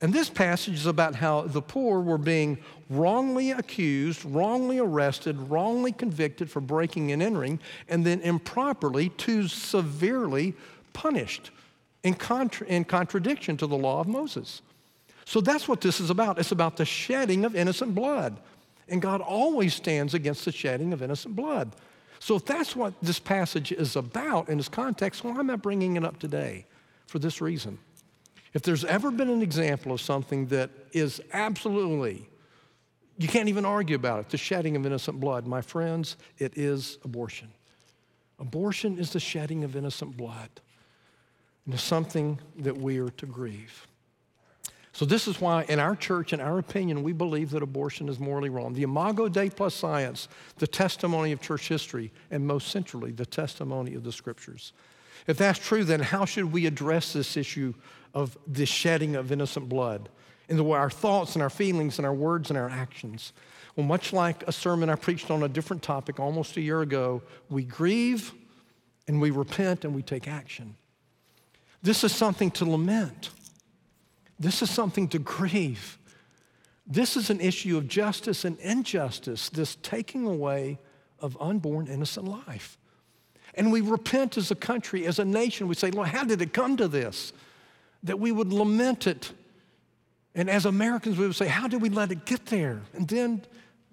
And 0.00 0.12
this 0.12 0.28
passage 0.28 0.74
is 0.74 0.86
about 0.86 1.14
how 1.14 1.42
the 1.42 1.62
poor 1.62 2.00
were 2.00 2.18
being 2.18 2.58
wrongly 2.90 3.52
accused, 3.52 4.24
wrongly 4.24 4.80
arrested, 4.80 5.38
wrongly 5.48 5.92
convicted 5.92 6.50
for 6.50 6.60
breaking 6.60 7.12
and 7.12 7.22
entering, 7.22 7.60
and 7.88 8.04
then 8.04 8.20
improperly, 8.20 9.10
too 9.10 9.46
severely 9.46 10.54
punished 10.92 11.50
in, 12.02 12.14
contra- 12.14 12.66
in 12.66 12.84
contradiction 12.84 13.56
to 13.56 13.66
the 13.66 13.76
law 13.76 14.00
of 14.00 14.08
Moses. 14.08 14.62
So 15.24 15.40
that's 15.40 15.68
what 15.68 15.80
this 15.80 16.00
is 16.00 16.10
about. 16.10 16.38
It's 16.38 16.50
about 16.50 16.76
the 16.76 16.84
shedding 16.84 17.44
of 17.44 17.54
innocent 17.54 17.94
blood. 17.94 18.38
And 18.88 19.00
God 19.00 19.20
always 19.20 19.74
stands 19.74 20.14
against 20.14 20.44
the 20.44 20.52
shedding 20.52 20.92
of 20.92 21.02
innocent 21.02 21.36
blood. 21.36 21.74
So 22.18 22.36
if 22.36 22.44
that's 22.44 22.76
what 22.76 22.94
this 23.02 23.18
passage 23.18 23.72
is 23.72 23.96
about 23.96 24.48
in 24.48 24.58
its 24.58 24.68
context, 24.68 25.24
why 25.24 25.32
am 25.32 25.50
I 25.50 25.56
bringing 25.56 25.96
it 25.96 26.04
up 26.04 26.18
today? 26.18 26.66
For 27.06 27.18
this 27.18 27.40
reason. 27.40 27.78
If 28.54 28.62
there's 28.62 28.84
ever 28.84 29.10
been 29.10 29.28
an 29.28 29.42
example 29.42 29.92
of 29.92 30.00
something 30.00 30.46
that 30.46 30.70
is 30.92 31.20
absolutely, 31.32 32.28
you 33.18 33.28
can't 33.28 33.48
even 33.48 33.64
argue 33.64 33.96
about 33.96 34.20
it, 34.20 34.28
the 34.28 34.36
shedding 34.36 34.76
of 34.76 34.86
innocent 34.86 35.20
blood, 35.20 35.46
my 35.46 35.62
friends, 35.62 36.16
it 36.38 36.56
is 36.56 36.98
abortion. 37.04 37.48
Abortion 38.38 38.98
is 38.98 39.12
the 39.12 39.20
shedding 39.20 39.64
of 39.64 39.76
innocent 39.76 40.16
blood. 40.16 40.50
And 41.64 41.74
it's 41.74 41.82
something 41.82 42.38
that 42.58 42.76
we 42.76 42.98
are 42.98 43.10
to 43.10 43.26
grieve. 43.26 43.86
So, 44.94 45.06
this 45.06 45.26
is 45.26 45.40
why, 45.40 45.64
in 45.64 45.78
our 45.78 45.96
church, 45.96 46.34
in 46.34 46.40
our 46.40 46.58
opinion, 46.58 47.02
we 47.02 47.12
believe 47.12 47.50
that 47.50 47.62
abortion 47.62 48.10
is 48.10 48.20
morally 48.20 48.50
wrong. 48.50 48.74
The 48.74 48.82
Imago 48.82 49.26
Dei 49.26 49.48
plus 49.48 49.74
science, 49.74 50.28
the 50.58 50.66
testimony 50.66 51.32
of 51.32 51.40
church 51.40 51.68
history, 51.68 52.12
and 52.30 52.46
most 52.46 52.68
centrally, 52.68 53.10
the 53.10 53.24
testimony 53.24 53.94
of 53.94 54.04
the 54.04 54.12
scriptures. 54.12 54.74
If 55.26 55.38
that's 55.38 55.58
true, 55.58 55.84
then 55.84 56.00
how 56.00 56.26
should 56.26 56.52
we 56.52 56.66
address 56.66 57.14
this 57.14 57.38
issue 57.38 57.72
of 58.12 58.36
the 58.46 58.66
shedding 58.66 59.16
of 59.16 59.32
innocent 59.32 59.68
blood 59.68 60.10
in 60.48 60.58
the 60.58 60.64
way 60.64 60.78
our 60.78 60.90
thoughts 60.90 61.36
and 61.36 61.42
our 61.42 61.50
feelings 61.50 61.98
and 61.98 62.04
our 62.04 62.12
words 62.12 62.50
and 62.50 62.58
our 62.58 62.68
actions? 62.68 63.32
Well, 63.76 63.86
much 63.86 64.12
like 64.12 64.46
a 64.46 64.52
sermon 64.52 64.90
I 64.90 64.96
preached 64.96 65.30
on 65.30 65.42
a 65.42 65.48
different 65.48 65.82
topic 65.82 66.20
almost 66.20 66.58
a 66.58 66.60
year 66.60 66.82
ago, 66.82 67.22
we 67.48 67.64
grieve 67.64 68.32
and 69.08 69.20
we 69.22 69.30
repent 69.30 69.86
and 69.86 69.94
we 69.94 70.02
take 70.02 70.28
action. 70.28 70.74
This 71.82 72.04
is 72.04 72.14
something 72.14 72.50
to 72.52 72.64
lament. 72.64 73.30
This 74.42 74.60
is 74.60 74.70
something 74.70 75.06
to 75.08 75.20
grieve. 75.20 75.98
This 76.84 77.16
is 77.16 77.30
an 77.30 77.40
issue 77.40 77.76
of 77.78 77.86
justice 77.86 78.44
and 78.44 78.58
injustice, 78.58 79.48
this 79.48 79.76
taking 79.82 80.26
away 80.26 80.80
of 81.20 81.40
unborn 81.40 81.86
innocent 81.86 82.26
life. 82.26 82.76
And 83.54 83.70
we 83.70 83.80
repent 83.80 84.36
as 84.36 84.50
a 84.50 84.56
country, 84.56 85.06
as 85.06 85.20
a 85.20 85.24
nation. 85.24 85.68
We 85.68 85.76
say, 85.76 85.92
Lord, 85.92 86.08
how 86.08 86.24
did 86.24 86.42
it 86.42 86.52
come 86.52 86.76
to 86.78 86.88
this? 86.88 87.32
That 88.02 88.18
we 88.18 88.32
would 88.32 88.52
lament 88.52 89.06
it. 89.06 89.32
And 90.34 90.50
as 90.50 90.66
Americans, 90.66 91.18
we 91.18 91.26
would 91.28 91.36
say, 91.36 91.46
how 91.46 91.68
did 91.68 91.80
we 91.80 91.88
let 91.88 92.10
it 92.10 92.24
get 92.24 92.46
there? 92.46 92.82
And 92.94 93.06
then 93.06 93.42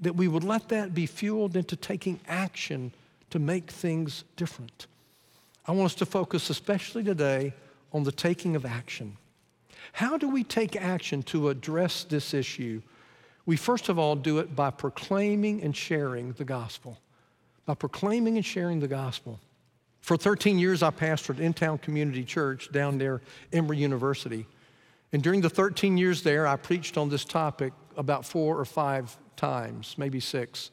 that 0.01 0.15
we 0.15 0.27
would 0.27 0.43
let 0.43 0.69
that 0.69 0.95
be 0.95 1.05
fueled 1.05 1.55
into 1.57 1.75
taking 1.75 2.19
action 2.27 2.91
to 3.29 3.37
make 3.37 3.69
things 3.69 4.23
different. 4.35 4.87
I 5.67 5.73
want 5.73 5.91
us 5.91 5.95
to 5.95 6.07
focus, 6.07 6.49
especially 6.49 7.03
today, 7.03 7.53
on 7.93 8.03
the 8.03 8.11
taking 8.11 8.55
of 8.55 8.65
action. 8.65 9.17
How 9.93 10.17
do 10.17 10.29
we 10.29 10.43
take 10.43 10.75
action 10.75 11.23
to 11.23 11.49
address 11.49 12.03
this 12.03 12.33
issue? 12.33 12.81
We 13.45 13.55
first 13.55 13.89
of 13.89 13.97
all 13.97 14.15
do 14.15 14.39
it 14.39 14.55
by 14.55 14.69
proclaiming 14.69 15.63
and 15.63 15.75
sharing 15.75 16.33
the 16.33 16.45
gospel. 16.45 16.97
By 17.65 17.73
proclaiming 17.73 18.37
and 18.37 18.45
sharing 18.45 18.79
the 18.79 18.87
gospel. 18.87 19.39
For 20.01 20.17
13 20.17 20.59
years, 20.59 20.81
I 20.81 20.91
pastored 20.91 21.39
Intown 21.39 21.77
Community 21.79 22.23
Church 22.23 22.71
down 22.71 22.97
there, 22.97 23.21
Emory 23.51 23.77
University. 23.77 24.45
And 25.11 25.21
during 25.21 25.41
the 25.41 25.49
13 25.49 25.97
years 25.97 26.23
there, 26.23 26.47
I 26.47 26.55
preached 26.55 26.97
on 26.97 27.09
this 27.09 27.25
topic 27.25 27.73
about 27.97 28.25
four 28.25 28.57
or 28.59 28.65
five 28.65 29.17
times, 29.35 29.95
maybe 29.97 30.19
six. 30.19 30.71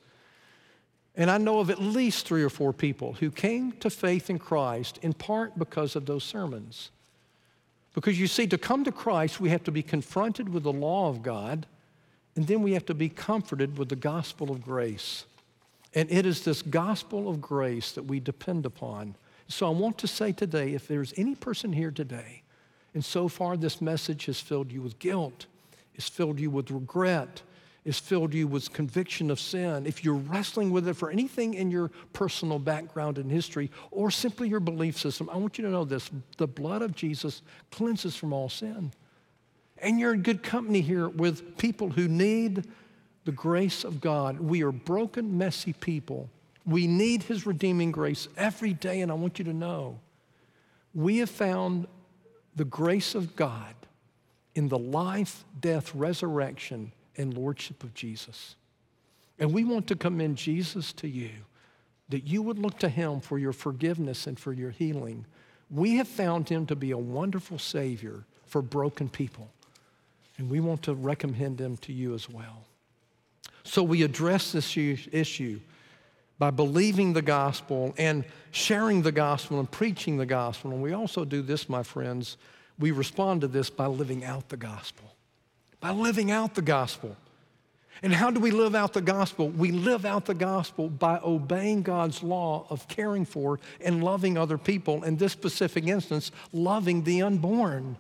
And 1.16 1.30
I 1.30 1.38
know 1.38 1.60
of 1.60 1.70
at 1.70 1.80
least 1.80 2.26
three 2.26 2.42
or 2.42 2.50
four 2.50 2.72
people 2.72 3.14
who 3.14 3.30
came 3.30 3.72
to 3.72 3.88
faith 3.88 4.28
in 4.28 4.38
Christ 4.38 4.98
in 5.02 5.14
part 5.14 5.58
because 5.58 5.96
of 5.96 6.04
those 6.04 6.24
sermons. 6.24 6.90
Because 7.96 8.20
you 8.20 8.26
see, 8.26 8.46
to 8.48 8.58
come 8.58 8.84
to 8.84 8.92
Christ, 8.92 9.40
we 9.40 9.48
have 9.48 9.64
to 9.64 9.72
be 9.72 9.82
confronted 9.82 10.50
with 10.50 10.64
the 10.64 10.72
law 10.72 11.08
of 11.08 11.22
God, 11.22 11.66
and 12.36 12.46
then 12.46 12.62
we 12.62 12.74
have 12.74 12.84
to 12.86 12.94
be 12.94 13.08
comforted 13.08 13.78
with 13.78 13.88
the 13.88 13.96
gospel 13.96 14.50
of 14.50 14.62
grace. 14.62 15.24
And 15.94 16.10
it 16.10 16.26
is 16.26 16.44
this 16.44 16.60
gospel 16.60 17.26
of 17.26 17.40
grace 17.40 17.92
that 17.92 18.02
we 18.02 18.20
depend 18.20 18.66
upon. 18.66 19.16
So 19.48 19.66
I 19.66 19.70
want 19.70 19.96
to 19.98 20.06
say 20.06 20.32
today 20.32 20.74
if 20.74 20.86
there's 20.86 21.14
any 21.16 21.34
person 21.34 21.72
here 21.72 21.90
today, 21.90 22.42
and 22.92 23.02
so 23.02 23.28
far 23.28 23.56
this 23.56 23.80
message 23.80 24.26
has 24.26 24.40
filled 24.40 24.70
you 24.70 24.82
with 24.82 24.98
guilt, 24.98 25.46
it's 25.94 26.08
filled 26.08 26.38
you 26.38 26.50
with 26.50 26.70
regret, 26.70 27.40
has 27.86 27.98
filled 27.98 28.34
you 28.34 28.48
with 28.48 28.72
conviction 28.72 29.30
of 29.30 29.38
sin, 29.38 29.86
if 29.86 30.04
you're 30.04 30.14
wrestling 30.14 30.70
with 30.70 30.88
it 30.88 30.94
for 30.94 31.08
anything 31.10 31.54
in 31.54 31.70
your 31.70 31.90
personal 32.12 32.58
background 32.58 33.16
and 33.16 33.30
history 33.30 33.70
or 33.90 34.10
simply 34.10 34.48
your 34.48 34.60
belief 34.60 34.98
system, 34.98 35.30
I 35.30 35.36
want 35.36 35.56
you 35.56 35.64
to 35.64 35.70
know 35.70 35.84
this 35.84 36.10
the 36.36 36.48
blood 36.48 36.82
of 36.82 36.94
Jesus 36.94 37.42
cleanses 37.70 38.16
from 38.16 38.32
all 38.32 38.48
sin. 38.48 38.92
And 39.78 40.00
you're 40.00 40.14
in 40.14 40.22
good 40.22 40.42
company 40.42 40.80
here 40.80 41.08
with 41.08 41.56
people 41.58 41.90
who 41.90 42.08
need 42.08 42.66
the 43.24 43.32
grace 43.32 43.84
of 43.84 44.00
God. 44.00 44.40
We 44.40 44.62
are 44.62 44.72
broken, 44.72 45.38
messy 45.38 45.72
people. 45.72 46.28
We 46.64 46.86
need 46.86 47.22
His 47.22 47.46
redeeming 47.46 47.92
grace 47.92 48.26
every 48.36 48.72
day, 48.72 49.00
and 49.00 49.12
I 49.12 49.14
want 49.14 49.38
you 49.38 49.44
to 49.44 49.52
know 49.52 50.00
we 50.94 51.18
have 51.18 51.30
found 51.30 51.86
the 52.56 52.64
grace 52.64 53.14
of 53.14 53.36
God 53.36 53.74
in 54.54 54.68
the 54.68 54.78
life, 54.78 55.44
death, 55.60 55.94
resurrection 55.94 56.92
and 57.16 57.34
lordship 57.34 57.82
of 57.82 57.94
Jesus. 57.94 58.56
And 59.38 59.52
we 59.52 59.64
want 59.64 59.86
to 59.88 59.96
commend 59.96 60.36
Jesus 60.36 60.92
to 60.94 61.08
you, 61.08 61.30
that 62.08 62.26
you 62.26 62.42
would 62.42 62.58
look 62.58 62.78
to 62.78 62.88
him 62.88 63.20
for 63.20 63.38
your 63.38 63.52
forgiveness 63.52 64.26
and 64.26 64.38
for 64.38 64.52
your 64.52 64.70
healing. 64.70 65.26
We 65.70 65.96
have 65.96 66.08
found 66.08 66.48
him 66.48 66.66
to 66.66 66.76
be 66.76 66.92
a 66.92 66.98
wonderful 66.98 67.58
Savior 67.58 68.24
for 68.44 68.62
broken 68.62 69.08
people, 69.08 69.50
and 70.38 70.48
we 70.48 70.60
want 70.60 70.82
to 70.82 70.94
recommend 70.94 71.60
him 71.60 71.76
to 71.78 71.92
you 71.92 72.14
as 72.14 72.30
well. 72.30 72.64
So 73.64 73.82
we 73.82 74.02
address 74.02 74.52
this 74.52 74.76
issue 74.76 75.60
by 76.38 76.50
believing 76.50 77.14
the 77.14 77.22
gospel 77.22 77.94
and 77.98 78.24
sharing 78.52 79.02
the 79.02 79.10
gospel 79.10 79.58
and 79.58 79.70
preaching 79.70 80.18
the 80.18 80.26
gospel. 80.26 80.70
And 80.70 80.82
we 80.82 80.92
also 80.92 81.24
do 81.24 81.42
this, 81.42 81.68
my 81.68 81.82
friends, 81.82 82.36
We 82.78 82.90
respond 82.90 83.40
to 83.40 83.48
this 83.48 83.70
by 83.70 83.86
living 83.86 84.24
out 84.24 84.48
the 84.48 84.56
gospel. 84.56 85.15
By 85.80 85.90
living 85.90 86.30
out 86.30 86.54
the 86.54 86.62
gospel. 86.62 87.16
And 88.02 88.12
how 88.12 88.30
do 88.30 88.40
we 88.40 88.50
live 88.50 88.74
out 88.74 88.92
the 88.92 89.00
gospel? 89.00 89.48
We 89.48 89.70
live 89.70 90.04
out 90.04 90.26
the 90.26 90.34
gospel 90.34 90.88
by 90.88 91.18
obeying 91.24 91.82
God's 91.82 92.22
law 92.22 92.66
of 92.68 92.86
caring 92.88 93.24
for 93.24 93.58
and 93.80 94.04
loving 94.04 94.36
other 94.36 94.58
people. 94.58 95.02
In 95.02 95.16
this 95.16 95.32
specific 95.32 95.86
instance, 95.86 96.30
loving 96.52 97.04
the 97.04 97.22
unborn. 97.22 97.96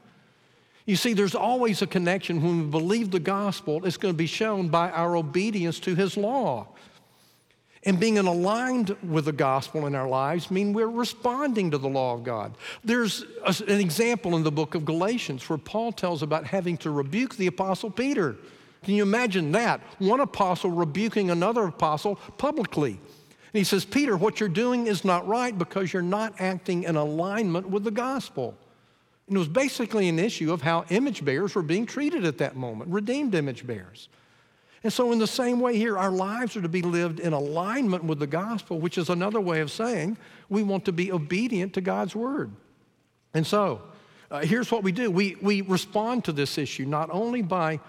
You 0.84 0.96
see, 0.96 1.14
there's 1.14 1.34
always 1.34 1.82
a 1.82 1.86
connection 1.86 2.42
when 2.42 2.58
we 2.58 2.70
believe 2.70 3.10
the 3.10 3.18
gospel, 3.18 3.84
it's 3.84 3.96
going 3.96 4.14
to 4.14 4.18
be 4.18 4.26
shown 4.26 4.68
by 4.68 4.90
our 4.90 5.16
obedience 5.16 5.80
to 5.80 5.94
his 5.94 6.16
law. 6.16 6.68
And 7.86 8.00
being 8.00 8.18
aligned 8.18 8.96
with 9.08 9.26
the 9.26 9.32
gospel 9.32 9.86
in 9.86 9.94
our 9.94 10.08
lives 10.08 10.50
mean 10.50 10.72
we're 10.72 10.88
responding 10.88 11.70
to 11.70 11.78
the 11.78 11.88
law 11.88 12.14
of 12.14 12.24
God. 12.24 12.56
There's 12.84 13.24
an 13.46 13.80
example 13.80 14.34
in 14.34 14.42
the 14.42 14.50
book 14.50 14.74
of 14.74 14.84
Galatians 14.84 15.48
where 15.48 15.56
Paul 15.56 15.92
tells 15.92 16.24
about 16.24 16.44
having 16.44 16.76
to 16.78 16.90
rebuke 16.90 17.36
the 17.36 17.46
apostle 17.46 17.88
Peter. 17.90 18.36
Can 18.82 18.94
you 18.94 19.04
imagine 19.04 19.52
that? 19.52 19.80
One 20.00 20.18
apostle 20.18 20.72
rebuking 20.72 21.30
another 21.30 21.64
apostle 21.64 22.16
publicly. 22.38 22.90
And 22.90 23.58
he 23.60 23.62
says, 23.62 23.84
Peter, 23.84 24.16
what 24.16 24.40
you're 24.40 24.48
doing 24.48 24.88
is 24.88 25.04
not 25.04 25.26
right 25.28 25.56
because 25.56 25.92
you're 25.92 26.02
not 26.02 26.34
acting 26.40 26.82
in 26.82 26.96
alignment 26.96 27.68
with 27.68 27.84
the 27.84 27.92
gospel. 27.92 28.56
And 29.28 29.36
it 29.36 29.38
was 29.38 29.48
basically 29.48 30.08
an 30.08 30.18
issue 30.18 30.52
of 30.52 30.62
how 30.62 30.84
image 30.88 31.24
bearers 31.24 31.54
were 31.54 31.62
being 31.62 31.86
treated 31.86 32.24
at 32.24 32.38
that 32.38 32.56
moment, 32.56 32.90
redeemed 32.90 33.34
image 33.36 33.64
bearers. 33.64 34.08
And 34.84 34.92
so, 34.92 35.10
in 35.10 35.18
the 35.18 35.26
same 35.26 35.60
way 35.60 35.76
here, 35.76 35.98
our 35.98 36.10
lives 36.10 36.56
are 36.56 36.62
to 36.62 36.68
be 36.68 36.82
lived 36.82 37.18
in 37.18 37.32
alignment 37.32 38.04
with 38.04 38.18
the 38.18 38.26
gospel, 38.26 38.78
which 38.78 38.98
is 38.98 39.08
another 39.08 39.40
way 39.40 39.60
of 39.60 39.70
saying 39.70 40.16
we 40.48 40.62
want 40.62 40.84
to 40.84 40.92
be 40.92 41.10
obedient 41.10 41.72
to 41.74 41.80
God's 41.80 42.14
word. 42.14 42.52
And 43.34 43.46
so, 43.46 43.82
uh, 44.30 44.40
here's 44.40 44.70
what 44.70 44.82
we 44.82 44.92
do 44.92 45.10
we, 45.10 45.36
we 45.40 45.62
respond 45.62 46.24
to 46.24 46.32
this 46.32 46.58
issue 46.58 46.84
not 46.84 47.10
only 47.10 47.42
by 47.42 47.80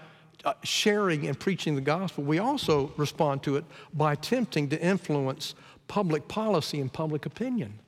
uh, 0.44 0.54
sharing 0.62 1.26
and 1.26 1.38
preaching 1.38 1.74
the 1.74 1.80
gospel, 1.80 2.24
we 2.24 2.38
also 2.38 2.92
respond 2.96 3.42
to 3.42 3.56
it 3.56 3.64
by 3.92 4.12
attempting 4.12 4.68
to 4.70 4.80
influence 4.80 5.54
public 5.88 6.28
policy 6.28 6.80
and 6.80 6.92
public 6.92 7.26
opinion. 7.26 7.78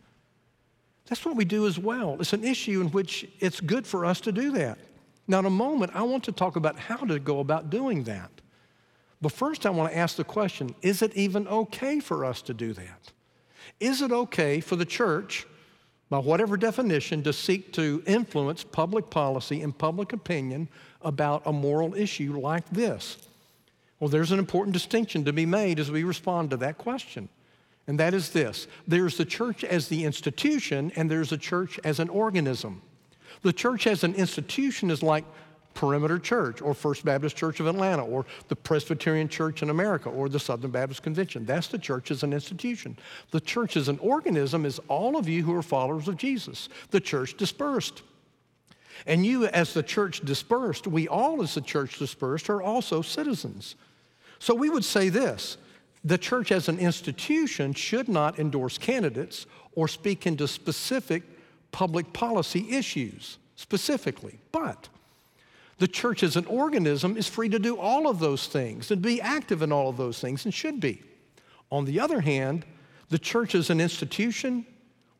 That's 1.07 1.25
what 1.25 1.37
we 1.37 1.45
do 1.45 1.67
as 1.67 1.79
well. 1.79 2.17
It's 2.21 2.33
an 2.33 2.45
issue 2.45 2.81
in 2.81 2.89
which 2.89 3.29
it's 3.41 3.61
good 3.61 3.87
for 3.87 4.05
us 4.05 4.21
to 4.23 4.33
do 4.33 4.53
that. 4.53 4.79
Now, 5.27 5.41
in 5.41 5.45
a 5.45 5.51
moment, 5.51 5.93
I 5.95 6.03
want 6.03 6.25
to 6.25 6.33
talk 6.33 6.57
about 6.57 6.79
how 6.79 6.97
to 6.97 7.19
go 7.19 7.41
about 7.41 7.71
doing 7.71 8.05
that. 8.05 8.31
But 9.23 9.33
first, 9.33 9.67
I 9.67 9.71
want 9.71 9.93
to 9.93 9.99
ask 9.99 10.17
the 10.17 10.25
question 10.25 10.75
is 10.83 11.03
it 11.03 11.15
even 11.15 11.47
okay 11.49 12.01
for 12.01 12.25
us 12.25 12.43
to 12.43 12.55
do 12.55 12.73
that? 12.73 13.13
Is 13.79 14.03
it 14.03 14.13
okay 14.13 14.61
for 14.61 14.77
the 14.77 14.85
church, 14.85 15.47
by 16.09 16.19
whatever 16.19 16.57
definition, 16.57 17.23
to 17.23 17.33
seek 17.33 17.73
to 17.75 18.03
influence 18.07 18.65
public 18.65 19.11
policy 19.11 19.63
and 19.63 19.77
public 19.77 20.13
opinion 20.13 20.69
about 21.03 21.43
a 21.47 21.53
moral 21.53 21.95
issue 21.95 22.39
like 22.39 22.69
this? 22.71 23.19
Well, 23.99 24.09
there's 24.09 24.33
an 24.33 24.39
important 24.39 24.73
distinction 24.73 25.25
to 25.27 25.33
be 25.33 25.45
made 25.45 25.79
as 25.79 25.91
we 25.91 26.05
respond 26.05 26.51
to 26.51 26.57
that 26.59 26.79
question. 26.79 27.29
And 27.87 28.01
that 28.01 28.15
is 28.15 28.31
this 28.31 28.67
there's 28.87 29.17
the 29.17 29.25
church 29.25 29.65
as 29.65 29.89
the 29.89 30.05
institution, 30.05 30.93
and 30.97 31.11
there's 31.11 31.31
the 31.31 31.39
church 31.39 31.79
as 31.85 32.01
an 32.01 32.09
organism. 32.09 32.83
The 33.43 33.53
church 33.53 33.87
as 33.87 34.05
an 34.05 34.15
institution 34.15 34.91
is 34.91 35.03
like 35.03 35.25
Perimeter 35.75 36.19
Church 36.19 36.61
or 36.61 36.75
First 36.75 37.05
Baptist 37.05 37.37
Church 37.37 37.61
of 37.61 37.67
Atlanta 37.67 38.05
or 38.05 38.27
the 38.49 38.57
Presbyterian 38.57 39.29
Church 39.29 39.63
in 39.63 39.71
America 39.71 40.09
or 40.09 40.29
the 40.29 40.41
Southern 40.41 40.71
Baptist 40.71 41.03
Convention. 41.03 41.45
That's 41.45 41.69
the 41.69 41.79
church 41.79 42.11
as 42.11 42.23
an 42.23 42.33
institution. 42.33 42.99
The 43.31 43.41
church 43.41 43.77
as 43.77 43.89
an 43.89 43.99
organism 43.99 44.67
is 44.67 44.81
all 44.89 45.17
of 45.17 45.29
you 45.29 45.43
who 45.43 45.55
are 45.55 45.63
followers 45.63 46.09
of 46.09 46.17
Jesus, 46.17 46.69
the 46.91 47.01
church 47.01 47.37
dispersed. 47.37 48.03
And 49.07 49.25
you, 49.25 49.47
as 49.47 49.73
the 49.73 49.83
church 49.83 50.21
dispersed, 50.21 50.87
we 50.87 51.09
all, 51.09 51.43
as 51.43 51.55
the 51.55 51.61
church 51.61 51.99
dispersed, 51.99 52.51
are 52.51 52.61
also 52.61 53.01
citizens. 53.01 53.77
So 54.39 54.55
we 54.55 54.71
would 54.71 54.85
say 54.85 55.09
this 55.09 55.57
the 56.03 56.19
church 56.19 56.51
as 56.51 56.69
an 56.69 56.79
institution 56.79 57.75
should 57.75 58.09
not 58.09 58.39
endorse 58.39 58.79
candidates 58.79 59.47
or 59.75 59.87
speak 59.87 60.27
into 60.27 60.49
specific 60.49 61.23
public 61.73 62.13
policy 62.13 62.71
issues 62.71 63.39
specifically. 63.57 64.39
But 64.51 64.89
the 65.81 65.89
church 65.89 66.23
as 66.23 66.37
an 66.37 66.45
organism 66.45 67.17
is 67.17 67.27
free 67.27 67.49
to 67.49 67.59
do 67.59 67.77
all 67.79 68.07
of 68.07 68.19
those 68.19 68.47
things 68.47 68.91
and 68.91 69.01
be 69.01 69.19
active 69.19 69.63
in 69.63 69.73
all 69.73 69.89
of 69.89 69.97
those 69.97 70.21
things 70.21 70.45
and 70.45 70.53
should 70.53 70.79
be. 70.79 71.03
On 71.73 71.87
the 71.87 71.99
other 71.99 72.21
hand, 72.21 72.67
the 73.09 73.19
church 73.19 73.55
as 73.55 73.71
an 73.71 73.81
institution, 73.81 74.67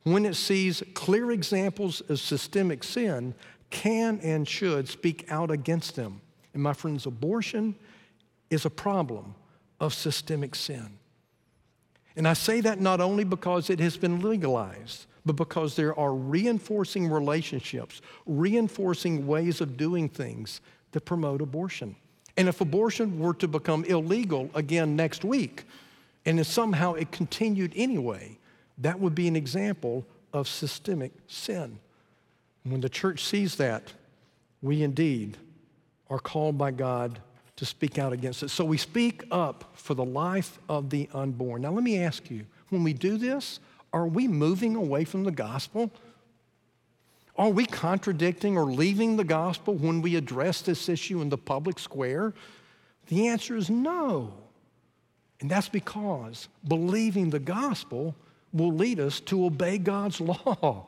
when 0.03 0.27
it 0.27 0.35
sees 0.35 0.83
clear 0.93 1.31
examples 1.31 2.03
of 2.03 2.21
systemic 2.21 2.85
sin, 2.85 3.35
can 3.71 4.21
and 4.23 4.47
should 4.47 4.87
speak 4.87 5.25
out 5.31 5.51
against 5.51 5.97
them. 5.97 6.21
And 6.53 6.63
my 6.63 6.75
friends, 6.75 7.07
abortion 7.07 7.75
is 8.51 8.67
a 8.67 8.71
problem 8.71 9.35
of 9.81 9.95
systemic 9.95 10.55
sin. 10.55 10.99
And 12.17 12.29
I 12.29 12.35
say 12.35 12.61
that 12.61 12.81
not 12.81 13.01
only 13.01 13.25
because 13.25 13.71
it 13.71 13.81
has 13.81 13.97
been 13.97 14.21
legalized, 14.21 15.07
but 15.25 15.37
because 15.37 15.77
there 15.77 15.99
are 15.99 16.15
reinforcing 16.15 17.09
relationships, 17.09 18.01
reinforcing 18.27 19.27
ways 19.27 19.61
of 19.61 19.77
doing 19.77 20.09
things 20.09 20.61
that 20.93 21.03
promote 21.03 21.41
abortion. 21.41 21.97
And 22.37 22.49
if 22.49 22.61
abortion 22.61 23.19
were 23.19 23.35
to 23.35 23.49
become 23.49 23.85
illegal 23.85 24.51
again 24.55 24.97
next 24.97 25.25
week, 25.25 25.65
and 26.25 26.41
if 26.41 26.47
somehow 26.47 26.95
it 26.95 27.13
continued 27.13 27.73
anyway, 27.77 28.39
that 28.79 28.99
would 28.99 29.15
be 29.15 29.29
an 29.29 29.37
example 29.37 30.07
of 30.33 30.49
systemic 30.49 31.13
sin. 31.27 31.79
When 32.65 32.81
the 32.81 32.89
church 32.89 33.25
sees 33.25 33.57
that, 33.57 33.93
we 34.63 34.83
indeed 34.83 35.37
are 36.09 36.19
called 36.19 36.59
by 36.59 36.71
God 36.71 37.19
to 37.57 37.67
speak 37.67 37.99
out 37.99 38.13
against 38.13 38.43
it. 38.43 38.49
So 38.49 38.65
we 38.65 38.79
speak 38.79 39.23
up 39.31 39.73
for 39.75 39.95
the 39.95 40.05
life 40.05 40.59
of 40.69 40.91
the 40.91 41.09
unborn. 41.13 41.63
Now, 41.63 41.73
let 41.73 41.85
me 41.85 41.99
ask 41.99 42.31
you 42.31 42.47
when 42.71 42.83
we 42.83 42.93
do 42.93 43.19
this, 43.19 43.61
are 43.93 44.07
we 44.07 44.29
moving 44.29 44.77
away 44.77 45.05
from 45.05 45.25
the 45.25 45.31
gospel? 45.31 45.91
Are 47.37 47.49
we 47.49 47.65
contradicting 47.67 48.57
or 48.57 48.65
leaving 48.65 49.17
the 49.17 49.25
gospel 49.25 49.75
when 49.75 50.03
we 50.03 50.17
address 50.17 50.63
this 50.63 50.89
issue 50.89 51.21
in 51.23 51.29
the 51.29 51.39
public 51.39 51.79
square? 51.79 52.35
The 53.09 53.29
answer 53.29 53.57
is 53.57 53.71
no. 53.71 54.35
And 55.41 55.51
that's 55.51 55.69
because 55.69 56.49
believing 56.67 57.31
the 57.31 57.39
gospel 57.39 58.15
will 58.53 58.73
lead 58.73 59.01
us 59.01 59.21
to 59.21 59.47
obey 59.47 59.79
God's 59.79 60.21
law. 60.21 60.87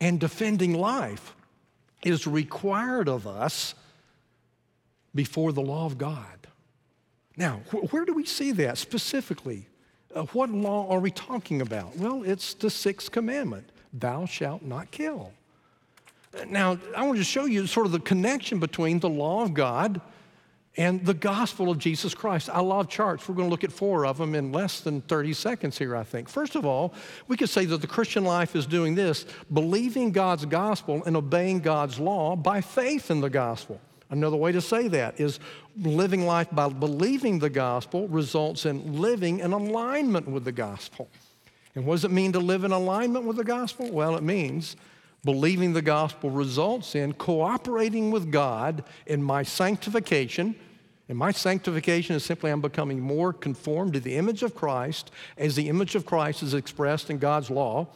And 0.00 0.18
defending 0.18 0.74
life 0.74 1.34
is 2.02 2.26
required 2.26 3.08
of 3.08 3.26
us 3.26 3.74
before 5.14 5.52
the 5.52 5.60
law 5.60 5.86
of 5.86 5.98
God. 5.98 6.46
Now, 7.36 7.62
wh- 7.70 7.92
where 7.92 8.04
do 8.04 8.14
we 8.14 8.24
see 8.24 8.52
that 8.52 8.78
specifically? 8.78 9.66
Uh, 10.14 10.22
what 10.32 10.50
law 10.50 10.88
are 10.90 11.00
we 11.00 11.10
talking 11.10 11.60
about? 11.60 11.96
Well, 11.96 12.22
it's 12.24 12.54
the 12.54 12.70
sixth 12.70 13.10
commandment 13.10 13.68
Thou 13.92 14.26
shalt 14.26 14.62
not 14.62 14.90
kill. 14.90 15.32
Now, 16.48 16.78
I 16.96 17.04
want 17.04 17.18
to 17.18 17.24
show 17.24 17.46
you 17.46 17.66
sort 17.66 17.86
of 17.86 17.92
the 17.92 18.00
connection 18.00 18.60
between 18.60 19.00
the 19.00 19.08
law 19.08 19.42
of 19.42 19.52
God 19.52 20.00
and 20.76 21.04
the 21.04 21.14
gospel 21.14 21.70
of 21.70 21.78
Jesus 21.78 22.14
Christ. 22.14 22.48
I 22.52 22.60
love 22.60 22.88
charts. 22.88 23.28
We're 23.28 23.34
going 23.34 23.48
to 23.48 23.50
look 23.50 23.64
at 23.64 23.72
four 23.72 24.06
of 24.06 24.18
them 24.18 24.36
in 24.36 24.52
less 24.52 24.80
than 24.80 25.00
30 25.02 25.32
seconds 25.32 25.76
here, 25.76 25.96
I 25.96 26.04
think. 26.04 26.28
First 26.28 26.54
of 26.54 26.64
all, 26.64 26.94
we 27.26 27.36
could 27.36 27.50
say 27.50 27.64
that 27.64 27.80
the 27.80 27.88
Christian 27.88 28.22
life 28.24 28.54
is 28.54 28.66
doing 28.66 28.94
this 28.94 29.26
believing 29.52 30.12
God's 30.12 30.44
gospel 30.44 31.02
and 31.04 31.16
obeying 31.16 31.60
God's 31.60 31.98
law 31.98 32.36
by 32.36 32.60
faith 32.60 33.10
in 33.10 33.20
the 33.20 33.30
gospel. 33.30 33.80
Another 34.10 34.36
way 34.36 34.50
to 34.50 34.60
say 34.60 34.88
that 34.88 35.20
is 35.20 35.38
living 35.80 36.26
life 36.26 36.48
by 36.50 36.68
believing 36.68 37.38
the 37.38 37.50
gospel 37.50 38.08
results 38.08 38.66
in 38.66 39.00
living 39.00 39.38
in 39.38 39.52
alignment 39.52 40.28
with 40.28 40.44
the 40.44 40.52
gospel. 40.52 41.08
And 41.76 41.86
what 41.86 41.94
does 41.94 42.04
it 42.04 42.10
mean 42.10 42.32
to 42.32 42.40
live 42.40 42.64
in 42.64 42.72
alignment 42.72 43.24
with 43.24 43.36
the 43.36 43.44
gospel? 43.44 43.88
Well, 43.90 44.16
it 44.16 44.24
means 44.24 44.76
believing 45.24 45.72
the 45.72 45.82
gospel 45.82 46.30
results 46.30 46.96
in 46.96 47.12
cooperating 47.12 48.10
with 48.10 48.32
God 48.32 48.82
in 49.06 49.22
my 49.22 49.44
sanctification. 49.44 50.56
And 51.08 51.16
my 51.16 51.30
sanctification 51.30 52.16
is 52.16 52.24
simply 52.24 52.50
I'm 52.50 52.60
becoming 52.60 53.00
more 53.00 53.32
conformed 53.32 53.92
to 53.94 54.00
the 54.00 54.16
image 54.16 54.42
of 54.42 54.56
Christ 54.56 55.12
as 55.36 55.54
the 55.54 55.68
image 55.68 55.94
of 55.94 56.04
Christ 56.04 56.42
is 56.42 56.54
expressed 56.54 57.10
in 57.10 57.18
God's 57.18 57.50
law, 57.50 57.86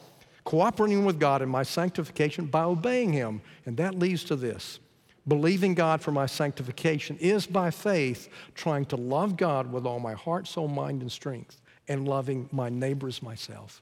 cooperating 0.45 1.03
with 1.03 1.19
God 1.19 1.41
in 1.41 1.49
my 1.49 1.63
sanctification 1.63 2.45
by 2.45 2.63
obeying 2.63 3.11
Him. 3.11 3.41
And 3.65 3.75
that 3.77 3.99
leads 3.99 4.23
to 4.25 4.37
this 4.37 4.79
Believing 5.27 5.73
God 5.73 6.01
for 6.01 6.11
my 6.11 6.27
sanctification 6.27 7.17
is 7.19 7.47
by 7.47 7.71
faith 7.71 8.29
trying 8.53 8.85
to 8.85 8.95
love 8.95 9.37
God 9.37 9.71
with 9.71 9.85
all 9.85 9.99
my 9.99 10.13
heart, 10.13 10.47
soul, 10.47 10.67
mind, 10.67 11.01
and 11.01 11.11
strength, 11.11 11.61
and 11.87 12.07
loving 12.07 12.47
my 12.51 12.69
neighbors 12.69 13.23
myself. 13.23 13.81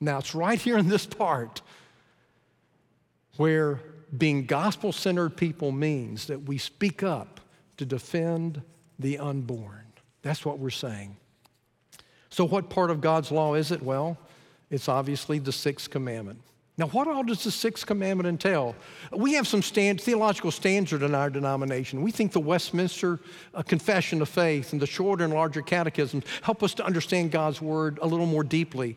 Now, 0.00 0.18
it's 0.18 0.34
right 0.34 0.60
here 0.60 0.78
in 0.78 0.88
this 0.88 1.06
part 1.06 1.62
where 3.36 3.80
being 4.16 4.46
gospel 4.46 4.92
centered 4.92 5.36
people 5.36 5.70
means 5.70 6.26
that 6.26 6.42
we 6.42 6.58
speak 6.58 7.02
up 7.02 7.40
to 7.76 7.84
defend 7.84 8.60
the 8.98 9.18
unborn. 9.18 9.84
That's 10.22 10.44
what 10.44 10.58
we're 10.58 10.70
saying. 10.70 11.16
So, 12.30 12.44
what 12.44 12.68
part 12.68 12.90
of 12.90 13.00
God's 13.00 13.30
law 13.30 13.54
is 13.54 13.70
it? 13.70 13.82
Well, 13.82 14.18
it's 14.70 14.88
obviously 14.88 15.38
the 15.38 15.52
sixth 15.52 15.90
commandment. 15.90 16.40
Now, 16.80 16.86
what 16.86 17.08
all 17.08 17.22
does 17.22 17.44
the 17.44 17.50
sixth 17.50 17.84
commandment 17.84 18.26
entail? 18.26 18.74
We 19.12 19.34
have 19.34 19.46
some 19.46 19.60
stand, 19.60 20.00
theological 20.00 20.50
standard 20.50 21.02
in 21.02 21.14
our 21.14 21.28
denomination. 21.28 22.00
We 22.00 22.10
think 22.10 22.32
the 22.32 22.40
Westminster 22.40 23.20
uh, 23.54 23.60
Confession 23.60 24.22
of 24.22 24.30
Faith 24.30 24.72
and 24.72 24.80
the 24.80 24.86
shorter 24.86 25.24
and 25.24 25.34
larger 25.34 25.60
catechisms 25.60 26.24
help 26.40 26.62
us 26.62 26.72
to 26.72 26.84
understand 26.86 27.32
God's 27.32 27.60
word 27.60 27.98
a 28.00 28.06
little 28.06 28.24
more 28.24 28.42
deeply. 28.42 28.96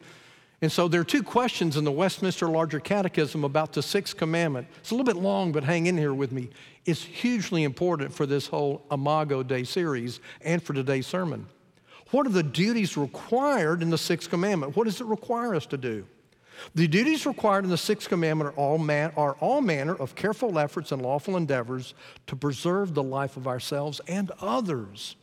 And 0.61 0.71
so 0.71 0.87
there 0.87 1.01
are 1.01 1.03
two 1.03 1.23
questions 1.23 1.75
in 1.75 1.83
the 1.83 1.91
Westminster 1.91 2.47
Larger 2.47 2.79
Catechism 2.79 3.43
about 3.43 3.73
the 3.73 3.81
sixth 3.81 4.15
commandment. 4.15 4.67
It's 4.79 4.91
a 4.91 4.95
little 4.95 5.13
bit 5.13 5.21
long, 5.21 5.51
but 5.51 5.65
hang 5.65 5.87
in 5.87 5.97
here 5.97 6.13
with 6.13 6.31
me. 6.31 6.51
It's 6.85 7.03
hugely 7.03 7.63
important 7.63 8.13
for 8.13 8.25
this 8.25 8.47
whole 8.47 8.85
Imago 8.93 9.43
Dei 9.43 9.65
series 9.65 10.21
and 10.39 10.63
for 10.63 10.71
today's 10.71 11.05
sermon. 11.05 11.47
What 12.11 12.27
are 12.27 12.29
the 12.29 12.43
duties 12.43 12.95
required 12.95 13.81
in 13.81 13.89
the 13.89 13.97
sixth 13.97 14.29
commandment? 14.29 14.77
What 14.77 14.85
does 14.85 15.01
it 15.01 15.07
require 15.07 15.53
us 15.53 15.65
to 15.65 15.77
do? 15.77 16.05
The 16.75 16.87
duties 16.87 17.25
required 17.25 17.63
in 17.63 17.69
the 17.69 17.77
sixth 17.77 18.09
commandment 18.09 18.51
are 18.51 18.59
all, 18.59 18.77
man, 18.77 19.11
are 19.17 19.33
all 19.39 19.61
manner 19.61 19.95
of 19.95 20.15
careful 20.15 20.57
efforts 20.59 20.91
and 20.91 21.01
lawful 21.01 21.37
endeavors 21.37 21.93
to 22.27 22.35
preserve 22.35 22.93
the 22.93 23.03
life 23.03 23.37
of 23.37 23.47
ourselves 23.47 24.01
and 24.07 24.31
others 24.41 25.15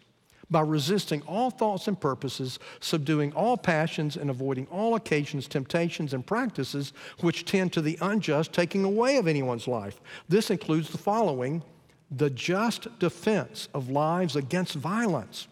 by 0.51 0.61
resisting 0.61 1.23
all 1.23 1.51
thoughts 1.51 1.87
and 1.87 2.01
purposes, 2.01 2.59
subduing 2.81 3.33
all 3.35 3.57
passions, 3.57 4.17
and 4.17 4.29
avoiding 4.31 4.67
all 4.67 4.97
occasions, 4.97 5.47
temptations, 5.47 6.13
and 6.13 6.27
practices 6.27 6.93
which 7.21 7.45
tend 7.45 7.73
to 7.73 7.81
the 7.81 7.97
unjust 8.01 8.53
taking 8.53 8.85
away 8.85 9.17
of 9.17 9.29
anyone's 9.29 9.69
life. 9.69 10.01
This 10.29 10.51
includes 10.51 10.91
the 10.91 10.99
following 10.99 11.63
the 12.11 12.31
just 12.31 12.99
defense 12.99 13.69
of 13.73 13.89
lives 13.89 14.35
against 14.35 14.75
violence. 14.75 15.47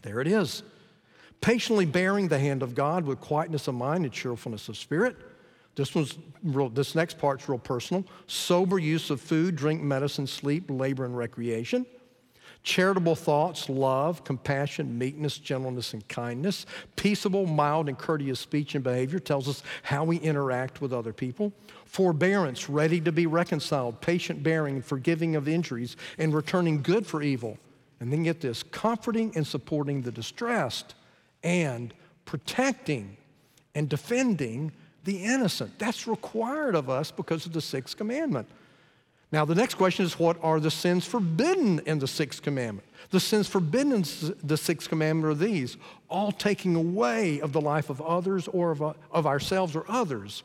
There 0.00 0.20
it 0.20 0.26
is 0.26 0.62
patiently 1.42 1.84
bearing 1.84 2.28
the 2.28 2.38
hand 2.38 2.62
of 2.62 2.74
God 2.74 3.04
with 3.04 3.20
quietness 3.20 3.68
of 3.68 3.74
mind 3.74 4.04
and 4.04 4.12
cheerfulness 4.12 4.70
of 4.70 4.78
spirit. 4.78 5.16
This 5.74 5.94
one's 5.94 6.16
real, 6.42 6.70
this 6.70 6.94
next 6.94 7.18
part's 7.18 7.48
real 7.48 7.58
personal. 7.58 8.04
Sober 8.26 8.78
use 8.78 9.10
of 9.10 9.20
food, 9.20 9.56
drink, 9.56 9.82
medicine, 9.82 10.26
sleep, 10.26 10.64
labor, 10.68 11.04
and 11.04 11.16
recreation. 11.16 11.84
Charitable 12.62 13.16
thoughts, 13.16 13.68
love, 13.68 14.22
compassion, 14.22 14.96
meekness, 14.96 15.38
gentleness, 15.38 15.94
and 15.94 16.06
kindness. 16.06 16.64
Peaceable, 16.94 17.44
mild, 17.44 17.88
and 17.88 17.98
courteous 17.98 18.38
speech 18.38 18.76
and 18.76 18.84
behavior 18.84 19.18
tells 19.18 19.48
us 19.48 19.64
how 19.82 20.04
we 20.04 20.18
interact 20.18 20.80
with 20.80 20.92
other 20.92 21.12
people. 21.12 21.52
Forbearance, 21.86 22.68
ready 22.68 23.00
to 23.00 23.10
be 23.10 23.26
reconciled, 23.26 24.00
patient 24.00 24.44
bearing, 24.44 24.80
forgiving 24.80 25.34
of 25.34 25.48
injuries, 25.48 25.96
and 26.18 26.32
returning 26.32 26.82
good 26.82 27.04
for 27.04 27.20
evil. 27.20 27.58
And 27.98 28.12
then 28.12 28.22
get 28.22 28.40
this 28.40 28.62
comforting 28.62 29.32
and 29.34 29.44
supporting 29.44 30.02
the 30.02 30.12
distressed 30.12 30.94
and 31.42 31.92
protecting 32.24 33.16
and 33.74 33.88
defending 33.88 34.72
the 35.04 35.24
innocent. 35.24 35.78
That's 35.78 36.06
required 36.06 36.74
of 36.74 36.88
us 36.88 37.10
because 37.10 37.46
of 37.46 37.52
the 37.52 37.60
sixth 37.60 37.96
commandment. 37.96 38.48
Now, 39.32 39.46
the 39.46 39.54
next 39.54 39.74
question 39.76 40.04
is 40.04 40.18
what 40.18 40.36
are 40.42 40.60
the 40.60 40.70
sins 40.70 41.06
forbidden 41.06 41.80
in 41.86 41.98
the 41.98 42.06
sixth 42.06 42.42
commandment? 42.42 42.86
The 43.10 43.18
sins 43.18 43.48
forbidden 43.48 43.92
in 43.92 44.04
the 44.44 44.58
sixth 44.58 44.90
commandment 44.90 45.32
are 45.32 45.34
these 45.34 45.78
all 46.08 46.32
taking 46.32 46.76
away 46.76 47.40
of 47.40 47.52
the 47.52 47.60
life 47.60 47.88
of 47.88 48.02
others 48.02 48.46
or 48.48 48.70
of, 48.70 48.82
of 48.82 49.26
ourselves 49.26 49.74
or 49.74 49.86
others, 49.88 50.42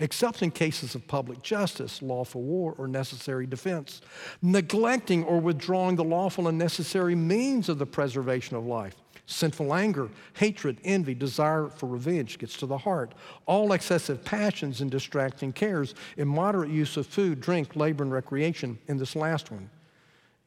except 0.00 0.42
in 0.42 0.50
cases 0.50 0.94
of 0.96 1.06
public 1.06 1.40
justice, 1.42 2.02
lawful 2.02 2.42
war, 2.42 2.74
or 2.76 2.88
necessary 2.88 3.46
defense, 3.46 4.00
neglecting 4.42 5.22
or 5.24 5.40
withdrawing 5.40 5.94
the 5.94 6.04
lawful 6.04 6.48
and 6.48 6.58
necessary 6.58 7.14
means 7.14 7.68
of 7.68 7.78
the 7.78 7.86
preservation 7.86 8.56
of 8.56 8.66
life 8.66 8.96
Sinful 9.30 9.72
anger, 9.72 10.10
hatred, 10.34 10.78
envy, 10.82 11.14
desire 11.14 11.68
for 11.68 11.86
revenge 11.86 12.36
gets 12.36 12.56
to 12.56 12.66
the 12.66 12.78
heart. 12.78 13.14
All 13.46 13.72
excessive 13.72 14.24
passions 14.24 14.80
and 14.80 14.90
distracting 14.90 15.52
cares, 15.52 15.94
immoderate 16.16 16.70
use 16.70 16.96
of 16.96 17.06
food, 17.06 17.40
drink, 17.40 17.76
labor, 17.76 18.02
and 18.02 18.12
recreation 18.12 18.76
in 18.88 18.96
this 18.96 19.14
last 19.14 19.52
one. 19.52 19.70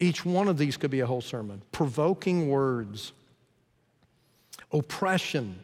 Each 0.00 0.26
one 0.26 0.48
of 0.48 0.58
these 0.58 0.76
could 0.76 0.90
be 0.90 1.00
a 1.00 1.06
whole 1.06 1.22
sermon. 1.22 1.62
Provoking 1.72 2.50
words, 2.50 3.14
oppression. 4.70 5.60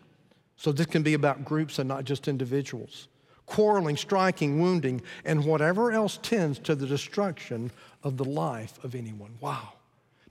So 0.56 0.72
this 0.72 0.86
can 0.86 1.02
be 1.02 1.12
about 1.12 1.44
groups 1.44 1.78
and 1.78 1.86
not 1.86 2.04
just 2.04 2.26
individuals. 2.26 3.08
Quarreling, 3.50 3.96
striking, 3.96 4.60
wounding, 4.60 5.02
and 5.24 5.44
whatever 5.44 5.90
else 5.90 6.20
tends 6.22 6.58
to 6.60 6.76
the 6.76 6.86
destruction 6.86 7.72
of 8.04 8.16
the 8.16 8.24
life 8.24 8.82
of 8.84 8.94
anyone. 8.94 9.34
Wow. 9.40 9.72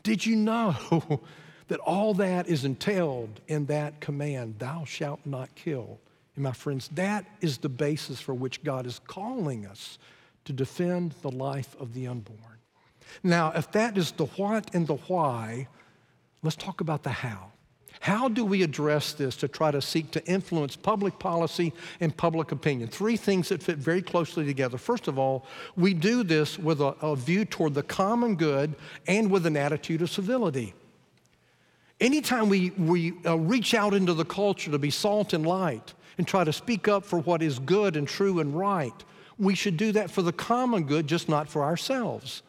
Did 0.04 0.26
you 0.26 0.38
know 0.38 0.74
that 1.68 1.80
all 1.82 2.14
that 2.16 2.48
is 2.48 2.64
entailed 2.64 3.42
in 3.50 3.66
that 3.66 4.00
command, 4.00 4.56
thou 4.58 4.86
shalt 4.86 5.20
not 5.26 5.54
kill. 5.56 6.00
And 6.36 6.44
my 6.44 6.54
friends, 6.54 6.90
that 6.94 7.26
is 7.42 7.58
the 7.58 7.68
basis 7.68 8.22
for 8.22 8.34
which 8.34 8.64
God 8.64 8.86
is 8.86 9.00
calling 9.06 9.66
us 9.66 10.00
to 10.46 10.54
defend 10.54 11.14
the 11.22 11.30
life 11.30 11.76
of 11.78 11.94
the 11.94 12.08
unborn. 12.08 12.40
Now, 13.22 13.52
if 13.52 13.70
that 13.74 13.98
is 13.98 14.12
the 14.14 14.26
what 14.26 14.74
and 14.74 14.88
the 14.88 14.96
why, 14.96 15.68
let's 16.42 16.56
talk 16.56 16.80
about 16.80 17.04
the 17.04 17.10
how. 17.10 17.52
How 18.00 18.30
do 18.30 18.46
we 18.46 18.64
address 18.64 19.12
this 19.12 19.36
to 19.38 19.50
try 19.50 19.72
to 19.72 19.82
seek 19.82 20.12
to 20.12 20.26
influence 20.26 20.78
public 20.78 21.20
policy 21.20 21.74
and 22.00 22.16
public 22.16 22.54
opinion? 22.54 22.88
Three 22.88 23.18
things 23.18 23.50
that 23.50 23.62
fit 23.62 23.78
very 23.78 24.02
closely 24.02 24.46
together. 24.46 24.78
First 24.78 25.10
of 25.10 25.20
all, 25.20 25.46
we 25.76 25.94
do 25.94 26.24
this 26.24 26.58
with 26.58 26.80
a, 26.80 26.96
a 27.02 27.16
view 27.18 27.44
toward 27.44 27.74
the 27.74 27.84
common 27.84 28.36
good 28.36 28.76
and 29.06 29.30
with 29.30 29.46
an 29.46 29.58
attitude 29.58 30.02
of 30.02 30.10
civility. 30.10 30.74
Anytime 32.00 32.48
we, 32.48 32.70
we 32.72 33.14
uh, 33.26 33.38
reach 33.38 33.74
out 33.74 33.94
into 33.94 34.14
the 34.14 34.24
culture 34.24 34.72
to 34.72 34.80
be 34.80 34.90
salt 34.90 35.34
and 35.34 35.46
light 35.46 35.94
and 36.18 36.26
try 36.26 36.46
to 36.46 36.54
speak 36.54 36.88
up 36.88 37.04
for 37.04 37.20
what 37.20 37.42
is 37.42 37.60
good 37.60 37.98
and 37.98 38.08
true 38.08 38.40
and 38.40 38.58
right, 38.58 38.94
we 39.38 39.56
should 39.56 39.76
do 39.76 39.92
that 39.92 40.10
for 40.10 40.22
the 40.22 40.32
common 40.32 40.84
good, 40.84 41.08
just 41.08 41.28
not 41.28 41.50
for 41.50 41.64
ourselves. 41.64 42.44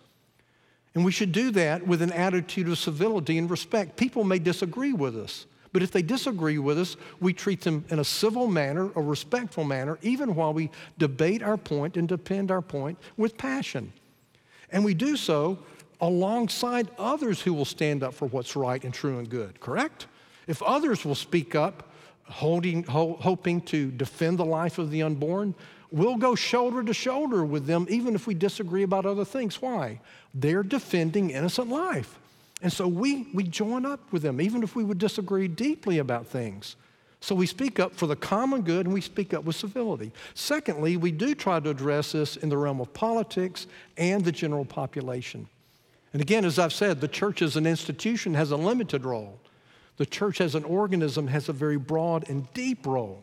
And 0.95 1.05
we 1.05 1.13
should 1.13 1.33
do 1.33 1.51
that 1.53 1.87
with 1.87 2.03
an 2.03 2.13
attitude 2.13 2.69
of 2.69 2.79
civility 2.79 3.39
and 3.39 3.49
respect. 3.49 3.97
People 3.97 4.25
may 4.25 4.39
disagree 4.39 4.93
with 4.93 5.17
us, 5.17 5.47
but 5.73 5.83
if 5.83 5.93
they 5.93 6.03
disagree 6.03 6.59
with 6.59 6.79
us, 6.79 6.97
we 7.21 7.33
treat 7.33 7.61
them 7.61 7.85
in 7.91 8.01
a 8.01 8.05
civil 8.05 8.49
manner, 8.49 8.91
a 8.97 9.01
respectful 9.01 9.65
manner, 9.65 9.99
even 10.03 10.35
while 10.35 10.53
we 10.53 10.71
debate 10.99 11.43
our 11.43 11.57
point 11.57 11.97
and 11.97 12.09
defend 12.09 12.51
our 12.51 12.63
point 12.63 12.99
with 13.17 13.39
passion. 13.39 13.93
And 14.73 14.85
we 14.85 14.95
do 14.95 15.17
so 15.17 15.59
alongside 16.01 16.91
others 16.99 17.41
who 17.41 17.55
will 17.55 17.65
stand 17.65 18.03
up 18.03 18.15
for 18.15 18.27
what's 18.29 18.57
right 18.57 18.83
and 18.85 18.93
true 18.93 19.19
and 19.19 19.29
good, 19.29 19.61
correct? 19.61 20.07
If 20.47 20.63
others 20.63 21.05
will 21.05 21.15
speak 21.15 21.55
up, 21.55 21.93
holding, 22.25 22.85
ho- 22.85 23.19
hoping 23.21 23.61
to 23.63 23.91
defend 23.91 24.39
the 24.39 24.45
life 24.45 24.79
of 24.79 24.91
the 24.91 25.03
unborn, 25.03 25.55
we'll 25.91 26.17
go 26.17 26.35
shoulder 26.35 26.83
to 26.83 26.95
shoulder 26.95 27.45
with 27.45 27.67
them, 27.67 27.87
even 27.89 28.15
if 28.15 28.27
we 28.27 28.35
disagree 28.35 28.83
about 28.83 29.07
other 29.07 29.25
things. 29.25 29.61
Why? 29.61 30.01
They're 30.35 30.63
defending 30.63 31.31
innocent 31.31 31.69
life. 31.69 32.19
And 32.63 32.73
so 32.73 32.87
we, 32.87 33.29
we 33.33 33.45
join 33.45 33.87
up 33.87 34.01
with 34.13 34.23
them, 34.23 34.41
even 34.41 34.63
if 34.63 34.77
we 34.77 34.85
would 34.85 34.99
disagree 34.99 35.49
deeply 35.49 35.99
about 35.99 36.27
things. 36.27 36.77
So 37.21 37.35
we 37.35 37.47
speak 37.47 37.79
up 37.79 37.95
for 37.95 38.07
the 38.07 38.17
common 38.17 38.63
good 38.63 38.87
and 38.87 38.95
we 38.95 39.01
speak 39.01 39.35
up 39.35 39.45
with 39.45 39.57
civility. 39.57 40.11
Secondly, 40.35 40.97
we 40.97 41.13
do 41.13 41.35
try 41.35 41.61
to 41.61 41.71
address 41.71 42.13
this 42.13 42.37
in 42.37 42.49
the 42.49 42.57
realm 42.57 42.81
of 42.81 42.93
politics 42.95 43.67
and 43.97 44.25
the 44.25 44.33
general 44.33 44.65
population. 44.65 45.47
And 46.13 46.23
again, 46.23 46.45
as 46.45 46.59
I've 46.59 46.73
said, 46.73 47.01
the 47.01 47.09
church 47.09 47.43
as 47.43 47.57
an 47.57 47.67
institution 47.67 48.35
has 48.35 48.51
a 48.51 48.57
limited 48.57 49.05
role. 49.05 49.39
The 49.99 50.07
church 50.07 50.41
as 50.41 50.55
an 50.55 50.65
organism 50.65 51.27
has 51.29 51.49
a 51.49 51.53
very 51.53 51.77
broad 51.77 52.29
and 52.29 52.53
deep 52.55 52.87
role. 52.87 53.23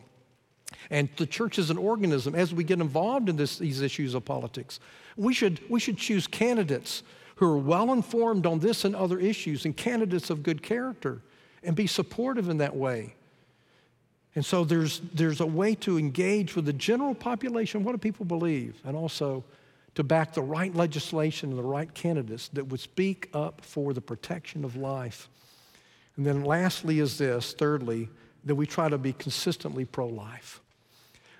And 0.90 1.08
the 1.16 1.26
church 1.26 1.58
is 1.58 1.70
an 1.70 1.78
organism, 1.78 2.34
as 2.34 2.54
we 2.54 2.64
get 2.64 2.80
involved 2.80 3.28
in 3.28 3.36
this, 3.36 3.58
these 3.58 3.80
issues 3.80 4.14
of 4.14 4.24
politics, 4.24 4.80
we 5.16 5.34
should, 5.34 5.60
we 5.68 5.80
should 5.80 5.98
choose 5.98 6.26
candidates 6.26 7.02
who 7.36 7.46
are 7.46 7.58
well 7.58 7.92
informed 7.92 8.46
on 8.46 8.58
this 8.58 8.84
and 8.84 8.96
other 8.96 9.18
issues 9.18 9.64
and 9.64 9.76
candidates 9.76 10.30
of 10.30 10.42
good 10.42 10.62
character 10.62 11.20
and 11.62 11.76
be 11.76 11.86
supportive 11.86 12.48
in 12.48 12.58
that 12.58 12.74
way. 12.74 13.14
And 14.34 14.44
so 14.44 14.64
there's, 14.64 15.00
there's 15.14 15.40
a 15.40 15.46
way 15.46 15.74
to 15.76 15.98
engage 15.98 16.54
with 16.54 16.64
the 16.64 16.72
general 16.72 17.14
population. 17.14 17.82
What 17.82 17.92
do 17.92 17.98
people 17.98 18.24
believe? 18.24 18.80
And 18.84 18.96
also 18.96 19.44
to 19.94 20.04
back 20.04 20.32
the 20.32 20.42
right 20.42 20.74
legislation 20.74 21.50
and 21.50 21.58
the 21.58 21.62
right 21.62 21.92
candidates 21.92 22.48
that 22.48 22.66
would 22.68 22.80
speak 22.80 23.30
up 23.34 23.60
for 23.64 23.92
the 23.92 24.00
protection 24.00 24.64
of 24.64 24.76
life. 24.76 25.28
And 26.16 26.24
then 26.24 26.44
lastly 26.44 27.00
is 27.00 27.18
this, 27.18 27.52
thirdly, 27.52 28.08
that 28.48 28.54
we 28.54 28.66
try 28.66 28.88
to 28.88 28.98
be 28.98 29.12
consistently 29.12 29.84
pro 29.84 30.06
life. 30.06 30.60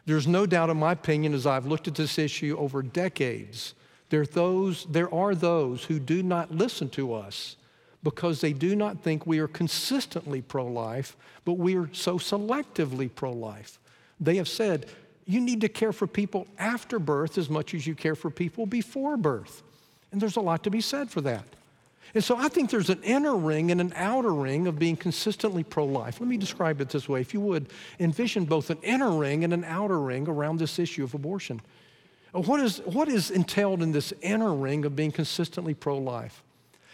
There's 0.06 0.26
no 0.26 0.46
doubt, 0.46 0.70
in 0.70 0.78
my 0.78 0.92
opinion, 0.92 1.34
as 1.34 1.46
I've 1.46 1.66
looked 1.66 1.88
at 1.88 1.94
this 1.94 2.18
issue 2.18 2.56
over 2.58 2.82
decades, 2.82 3.74
there 4.10 4.22
are 4.22 4.26
those, 4.26 4.86
there 4.86 5.12
are 5.12 5.34
those 5.34 5.84
who 5.84 5.98
do 5.98 6.22
not 6.22 6.50
listen 6.50 6.88
to 6.90 7.12
us 7.12 7.56
because 8.02 8.40
they 8.40 8.52
do 8.52 8.76
not 8.76 9.02
think 9.02 9.26
we 9.26 9.38
are 9.38 9.48
consistently 9.48 10.40
pro 10.40 10.66
life, 10.66 11.16
but 11.44 11.54
we 11.54 11.76
are 11.76 11.90
so 11.92 12.16
selectively 12.18 13.10
pro 13.14 13.32
life. 13.32 13.78
They 14.20 14.36
have 14.36 14.48
said, 14.48 14.86
you 15.26 15.40
need 15.40 15.60
to 15.60 15.68
care 15.68 15.92
for 15.92 16.06
people 16.06 16.46
after 16.58 16.98
birth 16.98 17.36
as 17.36 17.50
much 17.50 17.74
as 17.74 17.86
you 17.86 17.94
care 17.94 18.14
for 18.14 18.30
people 18.30 18.64
before 18.64 19.16
birth. 19.16 19.62
And 20.10 20.20
there's 20.20 20.36
a 20.36 20.40
lot 20.40 20.64
to 20.64 20.70
be 20.70 20.80
said 20.80 21.10
for 21.10 21.20
that. 21.22 21.44
And 22.14 22.24
so 22.24 22.36
I 22.36 22.48
think 22.48 22.70
there's 22.70 22.90
an 22.90 23.02
inner 23.02 23.36
ring 23.36 23.70
and 23.70 23.80
an 23.80 23.92
outer 23.94 24.32
ring 24.32 24.66
of 24.66 24.78
being 24.78 24.96
consistently 24.96 25.62
pro 25.62 25.84
life. 25.84 26.20
Let 26.20 26.28
me 26.28 26.36
describe 26.36 26.80
it 26.80 26.88
this 26.88 27.08
way. 27.08 27.20
If 27.20 27.34
you 27.34 27.40
would, 27.40 27.70
envision 28.00 28.44
both 28.44 28.70
an 28.70 28.78
inner 28.82 29.10
ring 29.10 29.44
and 29.44 29.52
an 29.52 29.64
outer 29.64 30.00
ring 30.00 30.26
around 30.26 30.58
this 30.58 30.78
issue 30.78 31.04
of 31.04 31.14
abortion. 31.14 31.60
What 32.32 32.60
is, 32.60 32.78
what 32.84 33.08
is 33.08 33.30
entailed 33.30 33.82
in 33.82 33.92
this 33.92 34.12
inner 34.22 34.54
ring 34.54 34.84
of 34.84 34.96
being 34.96 35.12
consistently 35.12 35.74
pro 35.74 35.98
life? 35.98 36.42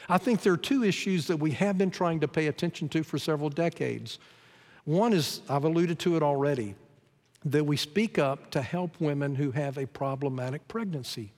I 0.09 0.19
think 0.19 0.43
there 0.43 0.53
are 0.53 0.59
two 0.59 0.85
issues 0.85 1.27
that 1.29 1.39
we 1.39 1.53
have 1.53 1.79
been 1.79 1.91
trying 1.91 2.21
to 2.21 2.29
pay 2.29 2.47
attention 2.49 2.89
to 2.91 3.03
for 3.03 3.19
several 3.19 3.51
decades. 3.51 4.19
One 4.85 5.13
is, 5.13 5.41
I've 5.49 5.65
alluded 5.65 5.99
to 6.01 6.17
it 6.17 6.23
already, 6.23 6.75
that 7.45 7.65
we 7.65 7.77
speak 7.77 8.19
up 8.19 8.51
to 8.51 8.63
help 8.63 9.01
women 9.01 9.35
who 9.35 9.51
have 9.53 9.79
a 9.79 9.87
problematic 9.87 10.67
pregnancy. 10.69 11.33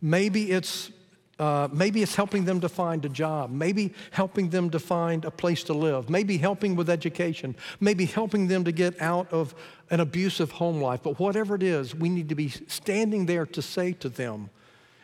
Maybe 0.00 0.52
it's 0.52 0.90
uh, 1.38 1.68
maybe 1.72 2.02
it's 2.02 2.16
helping 2.16 2.44
them 2.44 2.60
to 2.60 2.68
find 2.68 3.04
a 3.04 3.08
job, 3.08 3.50
maybe 3.50 3.94
helping 4.10 4.50
them 4.50 4.70
to 4.70 4.78
find 4.78 5.24
a 5.24 5.30
place 5.30 5.62
to 5.64 5.72
live, 5.72 6.10
maybe 6.10 6.36
helping 6.36 6.74
with 6.74 6.90
education, 6.90 7.54
maybe 7.80 8.04
helping 8.06 8.48
them 8.48 8.64
to 8.64 8.72
get 8.72 9.00
out 9.00 9.32
of 9.32 9.54
an 9.90 10.00
abusive 10.00 10.50
home 10.50 10.80
life. 10.80 11.02
But 11.02 11.18
whatever 11.18 11.54
it 11.54 11.62
is, 11.62 11.94
we 11.94 12.08
need 12.08 12.28
to 12.28 12.34
be 12.34 12.48
standing 12.48 13.26
there 13.26 13.46
to 13.46 13.62
say 13.62 13.92
to 13.94 14.08
them, 14.08 14.50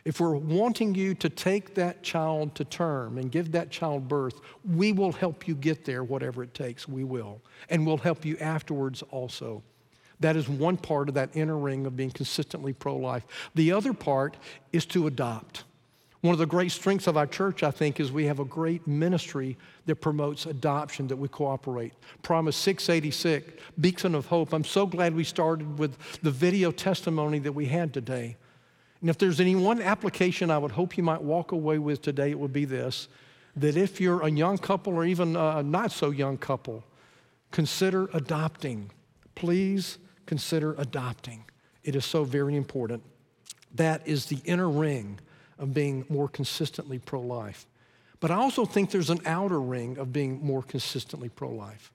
if 0.03 0.19
we're 0.19 0.35
wanting 0.35 0.93
you 0.93 1.15
to 1.15 1.29
take 1.29 1.73
that 1.75 2.03
child 2.03 2.53
to 2.55 2.63
term 2.63 3.17
and 3.17 3.31
give 3.31 3.53
that 3.53 3.71
child 3.71 4.07
birth, 4.07 4.39
we 4.63 4.91
will 4.91 5.11
help 5.11 5.47
you 5.47 5.55
get 5.55 5.83
there, 5.83 6.03
whatever 6.03 6.43
it 6.43 6.53
takes, 6.53 6.87
we 6.87 7.03
will. 7.03 7.41
And 7.69 7.87
we'll 7.87 7.97
help 7.97 8.23
you 8.23 8.37
afterwards 8.37 9.01
also. 9.09 9.63
That 10.19 10.35
is 10.35 10.47
one 10.47 10.77
part 10.77 11.09
of 11.09 11.15
that 11.15 11.31
inner 11.33 11.57
ring 11.57 11.87
of 11.87 11.95
being 11.95 12.11
consistently 12.11 12.71
pro 12.71 12.95
life. 12.95 13.25
The 13.55 13.71
other 13.71 13.93
part 13.93 14.37
is 14.71 14.85
to 14.87 15.07
adopt. 15.07 15.63
One 16.25 16.33
of 16.33 16.39
the 16.39 16.47
great 16.47 16.71
strengths 16.71 17.05
of 17.05 17.17
our 17.17 17.27
church, 17.27 17.61
I 17.61 17.69
think, 17.69 17.99
is 17.99 18.11
we 18.11 18.25
have 18.25 18.39
a 18.39 18.45
great 18.45 18.87
ministry 18.87 19.59
that 19.85 19.97
promotes 19.97 20.47
adoption, 20.47 21.05
that 21.09 21.17
we 21.17 21.27
cooperate. 21.27 21.93
Promise 22.23 22.55
686, 22.55 23.61
Beacon 23.79 24.15
of 24.15 24.25
Hope. 24.25 24.51
I'm 24.51 24.63
so 24.63 24.87
glad 24.87 25.13
we 25.13 25.23
started 25.23 25.77
with 25.77 25.95
the 26.23 26.31
video 26.31 26.71
testimony 26.71 27.37
that 27.37 27.51
we 27.51 27.67
had 27.67 27.93
today. 27.93 28.37
And 29.01 29.09
if 29.11 29.19
there's 29.19 29.39
any 29.39 29.53
one 29.53 29.79
application 29.79 30.49
I 30.49 30.57
would 30.57 30.71
hope 30.71 30.97
you 30.97 31.03
might 31.03 31.21
walk 31.21 31.51
away 31.51 31.77
with 31.77 32.01
today, 32.01 32.31
it 32.31 32.39
would 32.39 32.53
be 32.53 32.65
this 32.65 33.07
that 33.55 33.77
if 33.77 34.01
you're 34.01 34.23
a 34.23 34.31
young 34.31 34.57
couple 34.57 34.95
or 34.95 35.05
even 35.05 35.35
a 35.35 35.61
not 35.61 35.91
so 35.91 36.09
young 36.09 36.39
couple, 36.39 36.83
consider 37.51 38.09
adopting. 38.13 38.89
Please 39.35 39.99
consider 40.25 40.73
adopting. 40.79 41.45
It 41.83 41.95
is 41.95 42.03
so 42.03 42.23
very 42.23 42.55
important. 42.55 43.03
That 43.75 44.01
is 44.07 44.25
the 44.25 44.39
inner 44.43 44.71
ring 44.71 45.19
of 45.57 45.73
being 45.73 46.05
more 46.09 46.27
consistently 46.27 46.99
pro 46.99 47.21
life. 47.21 47.65
But 48.19 48.31
I 48.31 48.35
also 48.35 48.65
think 48.65 48.91
there's 48.91 49.09
an 49.09 49.21
outer 49.25 49.61
ring 49.61 49.97
of 49.97 50.11
being 50.11 50.43
more 50.43 50.63
consistently 50.63 51.29
pro 51.29 51.49
life. 51.49 51.91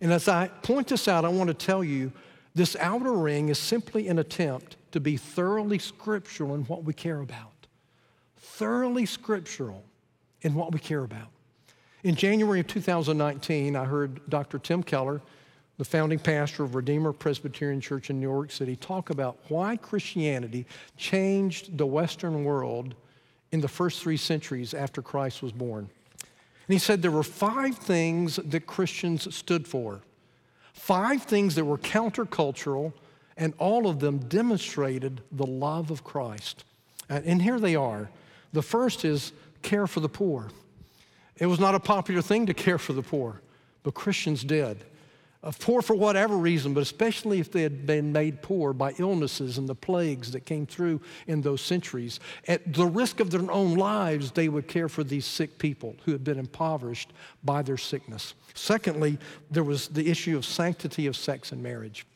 And 0.00 0.12
as 0.12 0.28
I 0.28 0.48
point 0.48 0.88
this 0.88 1.08
out, 1.08 1.24
I 1.24 1.28
want 1.28 1.48
to 1.48 1.54
tell 1.54 1.82
you 1.82 2.12
this 2.54 2.76
outer 2.76 3.12
ring 3.12 3.48
is 3.48 3.58
simply 3.58 4.08
an 4.08 4.18
attempt 4.18 4.76
to 4.92 5.00
be 5.00 5.16
thoroughly 5.16 5.78
scriptural 5.78 6.54
in 6.54 6.62
what 6.62 6.84
we 6.84 6.92
care 6.92 7.20
about. 7.20 7.66
Thoroughly 8.36 9.06
scriptural 9.06 9.84
in 10.42 10.54
what 10.54 10.72
we 10.72 10.78
care 10.78 11.04
about. 11.04 11.28
In 12.04 12.14
January 12.14 12.60
of 12.60 12.66
2019, 12.66 13.76
I 13.76 13.84
heard 13.84 14.20
Dr. 14.28 14.58
Tim 14.58 14.82
Keller, 14.82 15.22
the 15.78 15.84
founding 15.84 16.18
pastor 16.18 16.64
of 16.64 16.74
Redeemer 16.74 17.12
Presbyterian 17.12 17.80
Church 17.80 18.10
in 18.10 18.20
New 18.20 18.28
York 18.28 18.50
City, 18.50 18.76
talk 18.76 19.10
about 19.10 19.38
why 19.48 19.76
Christianity 19.76 20.66
changed 20.96 21.78
the 21.78 21.86
Western 21.86 22.44
world 22.44 22.94
in 23.52 23.60
the 23.60 23.68
first 23.68 24.02
three 24.02 24.16
centuries 24.16 24.74
after 24.74 25.02
Christ 25.02 25.42
was 25.42 25.52
born. 25.52 25.88
And 26.66 26.74
he 26.74 26.78
said 26.78 27.02
there 27.02 27.10
were 27.10 27.22
five 27.22 27.76
things 27.76 28.36
that 28.36 28.66
Christians 28.66 29.34
stood 29.34 29.68
for, 29.68 30.00
five 30.72 31.22
things 31.22 31.54
that 31.54 31.64
were 31.64 31.78
countercultural, 31.78 32.92
and 33.36 33.54
all 33.58 33.86
of 33.86 34.00
them 34.00 34.18
demonstrated 34.18 35.20
the 35.30 35.46
love 35.46 35.90
of 35.90 36.02
Christ. 36.02 36.64
And 37.08 37.42
here 37.42 37.60
they 37.60 37.76
are. 37.76 38.10
The 38.52 38.62
first 38.62 39.04
is 39.04 39.32
care 39.62 39.86
for 39.86 40.00
the 40.00 40.08
poor. 40.08 40.48
It 41.36 41.46
was 41.46 41.60
not 41.60 41.74
a 41.74 41.80
popular 41.80 42.22
thing 42.22 42.46
to 42.46 42.54
care 42.54 42.78
for 42.78 42.92
the 42.92 43.02
poor, 43.02 43.40
but 43.82 43.94
Christians 43.94 44.44
did 44.44 44.84
Uh, 45.44 45.50
poor 45.58 45.82
for 45.82 45.96
whatever 45.96 46.36
reason, 46.36 46.72
but 46.72 46.82
especially 46.82 47.40
if 47.40 47.50
they 47.50 47.62
had 47.62 47.84
been 47.84 48.12
made 48.12 48.40
poor 48.42 48.72
by 48.72 48.94
illnesses 48.98 49.58
and 49.58 49.68
the 49.68 49.74
plagues 49.74 50.30
that 50.30 50.46
came 50.46 50.64
through 50.64 51.00
in 51.26 51.40
those 51.42 51.60
centuries. 51.60 52.20
At 52.46 52.72
the 52.72 52.86
risk 52.86 53.18
of 53.18 53.32
their 53.32 53.50
own 53.50 53.74
lives, 53.74 54.30
they 54.30 54.48
would 54.48 54.68
care 54.68 54.88
for 54.88 55.02
these 55.02 55.26
sick 55.26 55.58
people 55.58 55.96
who 56.04 56.12
had 56.12 56.22
been 56.22 56.38
impoverished 56.38 57.12
by 57.42 57.62
their 57.62 57.76
sickness. 57.76 58.34
Secondly, 58.54 59.18
there 59.50 59.64
was 59.64 59.88
the 59.88 60.08
issue 60.08 60.36
of 60.36 60.44
sanctity 60.44 61.06
of 61.06 61.16
sex 61.16 61.50
and 61.50 61.60
marriage. 61.60 62.06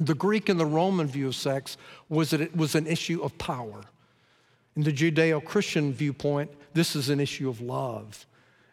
The 0.00 0.14
Greek 0.14 0.48
and 0.48 0.58
the 0.58 0.66
Roman 0.66 1.06
view 1.06 1.28
of 1.28 1.36
sex 1.36 1.76
was 2.08 2.30
that 2.30 2.40
it 2.40 2.56
was 2.56 2.74
an 2.74 2.88
issue 2.88 3.22
of 3.22 3.38
power. 3.38 3.82
In 4.74 4.82
the 4.82 4.92
Judeo 4.92 5.42
Christian 5.42 5.92
viewpoint, 5.92 6.50
this 6.74 6.96
is 6.96 7.10
an 7.10 7.20
issue 7.20 7.48
of 7.48 7.60
love. 7.60 8.26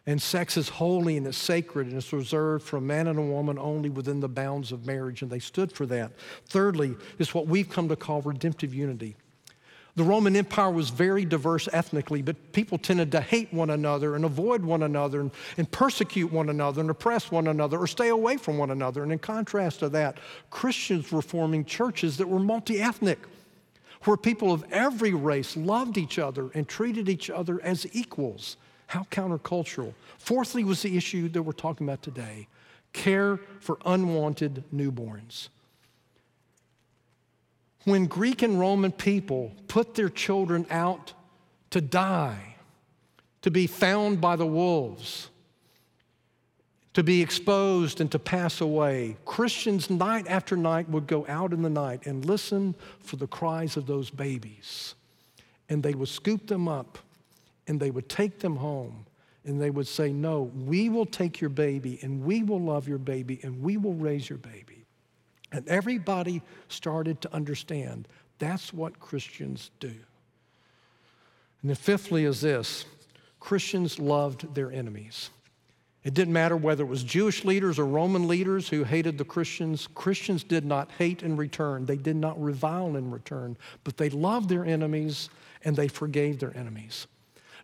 And 0.06 0.20
sex 0.20 0.58
is 0.58 0.68
holy 0.68 1.16
and 1.16 1.26
it's 1.26 1.38
sacred 1.38 1.86
and 1.86 1.96
it's 1.96 2.12
reserved 2.12 2.64
for 2.64 2.76
a 2.76 2.80
man 2.80 3.06
and 3.06 3.18
a 3.18 3.22
woman 3.22 3.58
only 3.58 3.88
within 3.88 4.20
the 4.20 4.28
bounds 4.28 4.70
of 4.70 4.86
marriage, 4.86 5.22
and 5.22 5.30
they 5.30 5.38
stood 5.38 5.72
for 5.72 5.86
that. 5.86 6.12
Thirdly, 6.46 6.94
is 7.18 7.34
what 7.34 7.46
we've 7.46 7.68
come 7.68 7.88
to 7.88 7.96
call 7.96 8.20
redemptive 8.20 8.74
unity. 8.74 9.16
The 9.96 10.02
Roman 10.02 10.34
Empire 10.34 10.72
was 10.72 10.90
very 10.90 11.24
diverse 11.24 11.68
ethnically, 11.72 12.20
but 12.20 12.52
people 12.52 12.78
tended 12.78 13.12
to 13.12 13.20
hate 13.20 13.54
one 13.54 13.70
another 13.70 14.16
and 14.16 14.24
avoid 14.24 14.64
one 14.64 14.82
another 14.82 15.20
and, 15.20 15.30
and, 15.56 15.70
persecute 15.70 16.32
one 16.32 16.48
another 16.48 16.80
and 16.80 16.90
oppress 16.90 17.30
one 17.30 17.46
another 17.46 17.78
or 17.78 17.86
stay 17.86 18.08
away 18.08 18.36
from 18.36 18.58
one 18.58 18.72
another. 18.72 19.04
And 19.04 19.12
in 19.12 19.20
contrast 19.20 19.78
to 19.78 19.88
that, 19.90 20.18
Christians 20.50 21.12
were 21.12 21.22
forming 21.22 21.64
churches 21.64 22.16
that 22.16 22.28
were 22.28 22.40
multi 22.40 22.80
ethnic, 22.80 23.20
where 24.02 24.16
people 24.16 24.52
of 24.52 24.64
every 24.72 25.14
race 25.14 25.56
loved 25.56 25.96
each 25.96 26.18
other 26.18 26.50
and 26.54 26.66
treated 26.66 27.08
each 27.08 27.30
other 27.30 27.62
as 27.62 27.86
equals. 27.92 28.56
How 28.86 29.04
countercultural. 29.10 29.94
Fourthly, 30.18 30.64
was 30.64 30.82
the 30.82 30.96
issue 30.96 31.28
that 31.30 31.42
we're 31.42 31.52
talking 31.52 31.86
about 31.86 32.02
today 32.02 32.48
care 32.92 33.38
for 33.60 33.78
unwanted 33.84 34.64
newborns. 34.72 35.48
When 37.84 38.06
Greek 38.06 38.40
and 38.40 38.58
Roman 38.58 38.92
people 38.92 39.52
put 39.68 39.94
their 39.94 40.08
children 40.08 40.66
out 40.70 41.12
to 41.70 41.80
die, 41.80 42.54
to 43.42 43.50
be 43.50 43.66
found 43.66 44.22
by 44.22 44.36
the 44.36 44.46
wolves, 44.46 45.28
to 46.94 47.02
be 47.02 47.20
exposed 47.20 48.00
and 48.00 48.10
to 48.10 48.18
pass 48.18 48.60
away, 48.60 49.16
Christians 49.26 49.90
night 49.90 50.26
after 50.28 50.56
night 50.56 50.88
would 50.88 51.06
go 51.06 51.26
out 51.28 51.52
in 51.52 51.60
the 51.60 51.68
night 51.68 52.06
and 52.06 52.24
listen 52.24 52.74
for 53.00 53.16
the 53.16 53.26
cries 53.26 53.76
of 53.76 53.86
those 53.86 54.08
babies. 54.08 54.94
And 55.68 55.82
they 55.82 55.94
would 55.94 56.08
scoop 56.08 56.46
them 56.46 56.68
up 56.68 56.98
and 57.66 57.80
they 57.80 57.90
would 57.90 58.08
take 58.08 58.38
them 58.38 58.56
home 58.56 59.06
and 59.44 59.60
they 59.60 59.70
would 59.70 59.86
say, 59.86 60.12
No, 60.12 60.42
we 60.42 60.88
will 60.88 61.06
take 61.06 61.40
your 61.40 61.50
baby 61.50 61.98
and 62.02 62.24
we 62.24 62.42
will 62.42 62.60
love 62.60 62.88
your 62.88 62.98
baby 62.98 63.40
and 63.42 63.62
we 63.62 63.76
will 63.76 63.94
raise 63.94 64.28
your 64.28 64.38
baby. 64.38 64.86
And 65.52 65.68
everybody 65.68 66.42
started 66.68 67.20
to 67.22 67.34
understand 67.34 68.08
that's 68.38 68.72
what 68.72 68.98
Christians 68.98 69.70
do. 69.78 69.94
And 71.62 71.70
then, 71.70 71.76
fifthly, 71.76 72.24
is 72.24 72.40
this 72.40 72.84
Christians 73.40 73.98
loved 73.98 74.54
their 74.54 74.72
enemies. 74.72 75.30
It 76.02 76.12
didn't 76.12 76.34
matter 76.34 76.56
whether 76.56 76.84
it 76.84 76.88
was 76.88 77.02
Jewish 77.02 77.44
leaders 77.44 77.78
or 77.78 77.86
Roman 77.86 78.28
leaders 78.28 78.68
who 78.68 78.84
hated 78.84 79.16
the 79.16 79.24
Christians. 79.24 79.88
Christians 79.94 80.44
did 80.44 80.66
not 80.66 80.90
hate 80.98 81.22
in 81.22 81.36
return. 81.36 81.86
They 81.86 81.96
did 81.96 82.16
not 82.16 82.40
revile 82.42 82.96
in 82.96 83.10
return, 83.10 83.56
but 83.84 83.96
they 83.96 84.10
loved 84.10 84.50
their 84.50 84.66
enemies 84.66 85.30
and 85.64 85.74
they 85.74 85.88
forgave 85.88 86.40
their 86.40 86.54
enemies. 86.54 87.06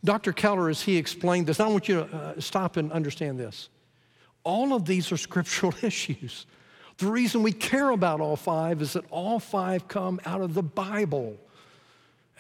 Dr. 0.05 0.33
Keller, 0.33 0.69
as 0.69 0.83
he 0.83 0.97
explained 0.97 1.47
this, 1.47 1.61
I 1.61 1.67
want 1.67 1.89
you 1.89 1.97
to 1.97 2.17
uh, 2.17 2.41
stop 2.41 2.77
and 2.77 2.91
understand 2.93 3.39
this. 3.39 3.69
All 4.45 4.73
of 4.73 4.85
these 4.87 5.13
are 5.13 5.17
scriptural 5.29 5.75
issues. 5.83 6.47
The 6.99 7.07
reason 7.07 7.43
we 7.43 7.53
care 7.53 7.91
about 7.91 8.21
all 8.21 8.37
five 8.37 8.83
is 8.83 8.93
that 8.93 9.05
all 9.11 9.39
five 9.39 9.89
come 9.89 10.21
out 10.25 10.41
of 10.41 10.55
the 10.55 10.63
Bible. 10.63 11.37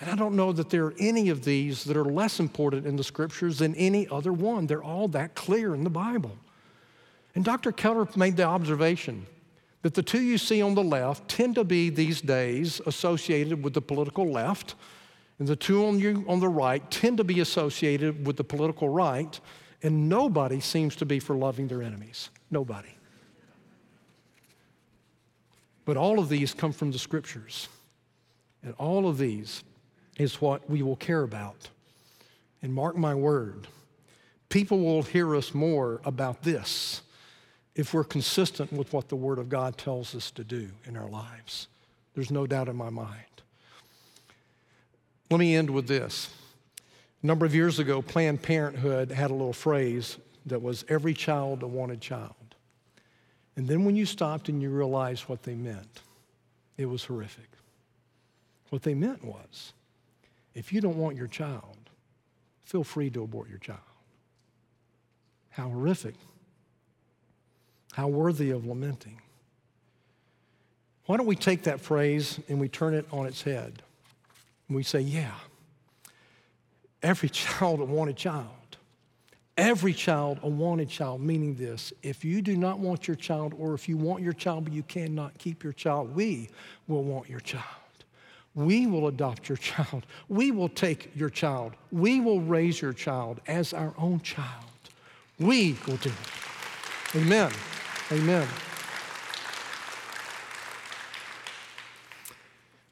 And 0.01 0.11
I 0.11 0.17
don't 0.17 0.37
know 0.37 0.53
that 0.53 0.71
there 0.71 0.87
are 0.87 0.95
any 0.99 1.29
of 1.29 1.45
these 1.45 1.85
that 1.85 1.97
are 1.97 2.05
less 2.05 2.41
important 2.41 2.87
in 2.87 2.97
the 2.97 3.05
scriptures 3.05 3.59
than 3.59 3.75
any 3.75 4.09
other 4.09 4.33
one. 4.33 4.67
They're 4.67 4.83
all 4.83 5.09
that 5.09 5.35
clear 5.35 5.75
in 5.75 5.85
the 5.85 5.91
Bible. 5.91 6.37
And 7.35 7.45
Dr. 7.45 7.73
Keller 7.73 8.09
made 8.17 8.37
the 8.37 8.45
observation 8.45 9.27
that 9.83 9.95
the 9.95 10.03
two 10.03 10.21
you 10.21 10.37
see 10.37 10.61
on 10.61 10.75
the 10.75 10.83
left 10.83 11.29
tend 11.29 11.55
to 11.55 11.65
be 11.65 11.91
these 11.91 12.21
days 12.21 12.81
associated 12.87 13.63
with 13.63 13.75
the 13.75 13.81
political 13.81 14.31
left 14.31 14.75
and 15.41 15.49
the 15.49 15.57
two 15.57 15.87
on 15.87 15.99
you 15.99 16.25
on 16.29 16.39
the 16.39 16.49
right 16.49 16.89
tend 16.91 17.17
to 17.17 17.25
be 17.25 17.41
associated 17.41 18.27
with 18.27 18.37
the 18.37 18.45
political 18.45 18.91
right, 18.91 19.41
and 19.83 20.09
nobody 20.09 20.61
seems 20.61 20.95
to 20.97 21.07
be 21.07 21.19
for 21.19 21.35
loving 21.35 21.67
their 21.67 21.83
enemies. 21.83 22.29
Nobody. 22.51 22.95
But 25.87 25.97
all 25.97 26.19
of 26.19 26.29
these 26.29 26.53
come 26.53 26.73
from 26.73 26.93
the 26.93 26.99
scriptures. 26.99 27.69
And 28.63 28.75
all 28.75 29.09
of 29.09 29.17
these 29.17 29.65
is 30.19 30.43
what 30.43 30.69
we 30.69 30.83
will 30.83 30.97
care 30.97 31.23
about. 31.23 31.71
And 32.63 32.75
mark 32.75 32.99
my 32.99 33.15
word, 33.15 33.67
people 34.51 34.81
will 34.81 35.03
hear 35.03 35.35
us 35.35 35.55
more 35.55 36.03
about 36.05 36.43
this 36.43 37.01
if 37.75 37.95
we're 37.95 38.05
consistent 38.05 38.71
with 38.73 38.93
what 38.93 39.09
the 39.09 39.17
Word 39.17 39.39
of 39.39 39.49
God 39.49 39.79
tells 39.79 40.15
us 40.15 40.31
to 40.33 40.45
do 40.45 40.69
in 40.85 40.99
our 40.99 41.09
lives. 41.09 41.69
There's 42.13 42.31
no 42.31 42.47
doubt 42.47 42.69
in 42.69 42.77
my 42.77 42.91
mind. 42.91 43.25
Let 45.31 45.39
me 45.39 45.55
end 45.55 45.71
with 45.71 45.87
this. 45.87 46.29
A 47.23 47.27
number 47.27 47.47
of 47.47 47.55
years 47.55 47.79
ago, 47.79 48.03
Planned 48.03 48.43
Parenthood 48.43 49.13
had 49.13 49.31
a 49.31 49.35
little 49.35 49.53
phrase 49.53 50.19
that 50.47 50.61
was 50.61 50.85
every 50.89 51.15
child 51.15 51.63
a 51.63 51.69
wanted 51.69 52.01
child. 52.01 52.35
And 53.55 53.69
then 53.69 53.85
when 53.85 53.95
you 53.95 54.07
stopped 54.07 54.49
and 54.49 54.61
you 54.61 54.71
realized 54.71 55.29
what 55.29 55.45
they 55.45 55.55
meant, 55.55 56.01
it 56.77 56.87
was 56.87 57.05
horrific. 57.05 57.49
What 58.71 58.83
they 58.83 58.95
meant 58.95 59.25
was 59.25 59.73
if 60.55 60.73
you 60.73 60.81
don't 60.81 60.97
want 60.97 61.17
your 61.17 61.29
child, 61.29 61.79
feel 62.65 62.83
free 62.83 63.11
to 63.11 63.23
abort 63.23 63.49
your 63.49 63.59
child. 63.59 63.79
How 65.51 65.69
horrific. 65.69 66.15
How 67.93 68.09
worthy 68.09 68.51
of 68.51 68.67
lamenting. 68.67 69.21
Why 71.07 71.17
don't 71.17 71.27
we 71.27 71.37
take 71.37 71.65
that 71.65 71.81
phrase 71.81 72.41
and 72.49 72.59
we 72.59 72.69
turn 72.69 72.95
it 72.95 73.07
on 73.13 73.27
its 73.27 73.43
head? 73.43 73.83
And 74.71 74.77
we 74.77 74.85
say, 74.85 75.01
yeah, 75.01 75.35
every 77.03 77.29
child 77.29 77.81
a 77.81 77.85
wanted 77.85 78.17
child. 78.17 78.47
Every 79.57 79.93
child 79.93 80.39
a 80.43 80.49
wanted 80.49 80.89
child, 80.89 81.21
meaning 81.21 81.57
this 81.57 81.93
if 82.03 82.25
you 82.25 82.41
do 82.41 82.57
not 82.57 82.79
want 82.79 83.09
your 83.09 83.17
child, 83.17 83.53
or 83.59 83.75
if 83.75 83.89
you 83.89 83.97
want 83.97 84.23
your 84.23 84.33
child 84.33 84.65
but 84.65 84.73
you 84.73 84.85
cannot 84.85 85.37
keep 85.39 85.65
your 85.65 85.73
child, 85.73 86.15
we 86.15 86.49
will 86.87 87.03
want 87.03 87.29
your 87.29 87.41
child. 87.41 87.65
We 88.55 88.87
will 88.87 89.09
adopt 89.09 89.49
your 89.49 89.59
child. 89.59 90.07
We 90.29 90.53
will 90.53 90.69
take 90.69 91.11
your 91.17 91.31
child. 91.31 91.73
We 91.91 92.21
will 92.21 92.41
raise 92.41 92.81
your 92.81 92.93
child 92.93 93.41
as 93.49 93.75
our 93.75 93.93
own 93.99 94.21
child. 94.21 94.65
We 95.39 95.77
will 95.87 95.97
do 95.97 96.11
it. 96.11 97.17
Amen. 97.17 97.51
Amen. 98.13 98.47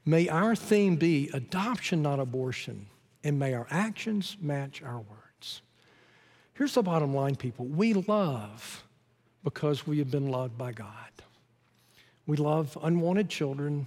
May 0.09 0.27
our 0.31 0.57
theme 0.57 0.97
be 0.97 1.29
adoption, 1.35 2.01
not 2.01 2.19
abortion, 2.19 2.87
and 3.23 3.39
may 3.39 3.53
our 3.53 3.67
actions 3.69 4.39
match 4.41 4.83
our 4.83 5.01
words. 5.01 5.61
Here's 6.55 6.73
the 6.73 6.83
bottom 6.83 7.15
line, 7.15 7.37
people 7.37 7.67
we 7.67 7.93
love 7.93 8.85
because 9.45 9.87
we 9.87 9.99
have 9.99 10.11
been 10.11 10.31
loved 10.31 10.57
by 10.57 10.73
God. 10.73 11.13
We 12.27 12.39
love 12.39 12.79
unwanted 12.83 13.29
children. 13.29 13.87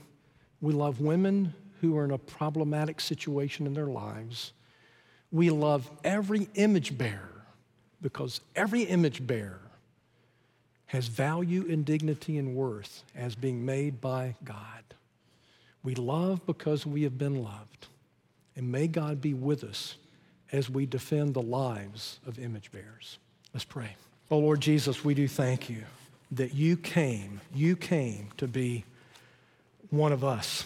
We 0.61 0.73
love 0.73 1.01
women 1.01 1.55
who 1.81 1.97
are 1.97 2.05
in 2.05 2.11
a 2.11 2.19
problematic 2.19 3.01
situation 3.01 3.65
in 3.65 3.73
their 3.73 3.87
lives. 3.87 4.53
We 5.31 5.49
love 5.49 5.89
every 6.03 6.49
image 6.53 6.99
bearer 6.99 7.47
because 7.99 8.41
every 8.55 8.83
image 8.83 9.25
bearer 9.25 9.71
has 10.85 11.07
value 11.07 11.65
and 11.67 11.83
dignity 11.83 12.37
and 12.37 12.55
worth 12.55 13.05
as 13.15 13.33
being 13.33 13.65
made 13.65 13.99
by 13.99 14.35
God. 14.43 14.90
We 15.83 15.95
love 15.95 16.45
because 16.45 16.85
we 16.85 17.03
have 17.03 17.17
been 17.17 17.43
loved. 17.43 17.87
And 18.55 18.71
may 18.71 18.87
God 18.87 19.21
be 19.21 19.33
with 19.33 19.63
us 19.63 19.95
as 20.51 20.69
we 20.69 20.85
defend 20.85 21.33
the 21.33 21.41
lives 21.41 22.19
of 22.27 22.37
image 22.37 22.71
bearers. 22.71 23.17
Let's 23.53 23.63
pray. 23.63 23.95
Oh, 24.29 24.39
Lord 24.39 24.61
Jesus, 24.61 25.03
we 25.03 25.13
do 25.13 25.27
thank 25.27 25.69
you 25.69 25.83
that 26.31 26.53
you 26.53 26.77
came, 26.77 27.41
you 27.53 27.75
came 27.75 28.29
to 28.37 28.47
be 28.47 28.85
one 29.89 30.13
of 30.13 30.23
us. 30.23 30.65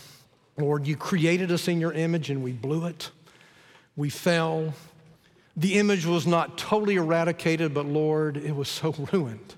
Lord, 0.57 0.87
you 0.87 0.95
created 0.95 1.51
us 1.51 1.67
in 1.67 1.79
your 1.81 1.91
image 1.91 2.29
and 2.29 2.43
we 2.43 2.51
blew 2.51 2.85
it. 2.85 3.09
We 3.95 4.09
fell. 4.09 4.73
The 5.57 5.75
image 5.75 6.05
was 6.05 6.27
not 6.27 6.57
totally 6.57 6.95
eradicated, 6.95 7.73
but 7.73 7.85
Lord, 7.85 8.37
it 8.37 8.55
was 8.55 8.69
so 8.69 8.91
ruined. 9.11 9.55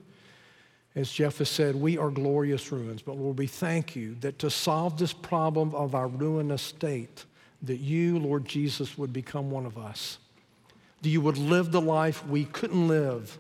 As 0.97 1.12
Jeff 1.12 1.38
has 1.38 1.47
said, 1.47 1.75
we 1.75 1.99
are 1.99 2.10
glorious 2.10 2.71
ruins. 2.71 3.03
But 3.03 3.17
Lord, 3.17 3.38
we 3.38 3.45
thank 3.45 3.95
you 3.95 4.15
that 4.21 4.39
to 4.39 4.49
solve 4.49 4.97
this 4.97 5.13
problem 5.13 5.75
of 5.75 5.93
our 5.93 6.07
ruinous 6.07 6.63
state, 6.63 7.23
that 7.62 7.77
you, 7.77 8.17
Lord 8.17 8.45
Jesus, 8.45 8.97
would 8.97 9.13
become 9.13 9.51
one 9.51 9.67
of 9.67 9.77
us. 9.77 10.17
That 11.03 11.10
you 11.10 11.21
would 11.21 11.38
live 11.38 11.71
the 11.71 11.79
life 11.79 12.25
we 12.25 12.45
couldn't 12.45 12.88
live. 12.88 13.38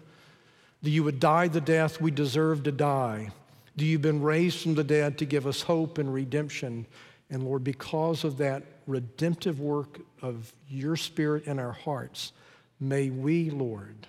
That 0.83 0.91
you 0.91 1.03
would 1.03 1.19
die 1.19 1.47
the 1.47 1.59
death 1.59 1.99
we 1.99 2.11
deserve 2.11 2.61
to 2.61 2.71
die. 2.71 3.31
That 3.75 3.85
you've 3.85 4.03
been 4.03 4.21
raised 4.21 4.61
from 4.61 4.75
the 4.75 4.83
dead 4.83 5.17
to 5.17 5.25
give 5.25 5.47
us 5.47 5.63
hope 5.63 5.97
and 5.97 6.13
redemption. 6.13 6.85
And 7.31 7.41
Lord, 7.41 7.63
because 7.63 8.23
of 8.23 8.37
that 8.37 8.61
redemptive 8.85 9.59
work 9.59 9.99
of 10.21 10.53
your 10.69 10.95
Spirit 10.95 11.47
in 11.47 11.57
our 11.57 11.71
hearts, 11.71 12.33
may 12.79 13.09
we, 13.09 13.49
Lord, 13.49 14.05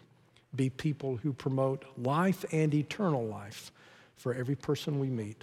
be 0.59 0.69
people 0.69 1.17
who 1.17 1.33
promote 1.33 1.85
life 1.97 2.45
and 2.53 2.75
eternal 2.75 3.25
life 3.25 3.71
for 4.17 4.35
every 4.35 4.57
person 4.57 4.99
we 4.99 5.07
meet. 5.07 5.41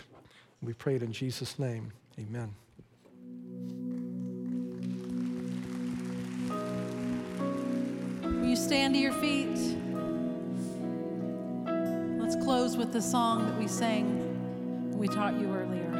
We 0.62 0.74
pray 0.74 0.96
it 0.96 1.04
in 1.04 1.14
Jesus' 1.14 1.58
name. 1.58 1.94
Amen. 2.20 2.54
Will 8.24 8.46
you 8.46 8.58
stand 8.58 8.94
to 8.94 9.00
your 9.00 9.14
feet? 9.14 9.58
Let's 12.20 12.36
close 12.44 12.76
with 12.76 12.92
the 12.92 13.02
song 13.02 13.46
that 13.46 13.58
we 13.58 13.70
sang, 13.70 14.98
we 14.98 15.08
taught 15.08 15.40
you 15.40 15.48
earlier. 15.48 15.92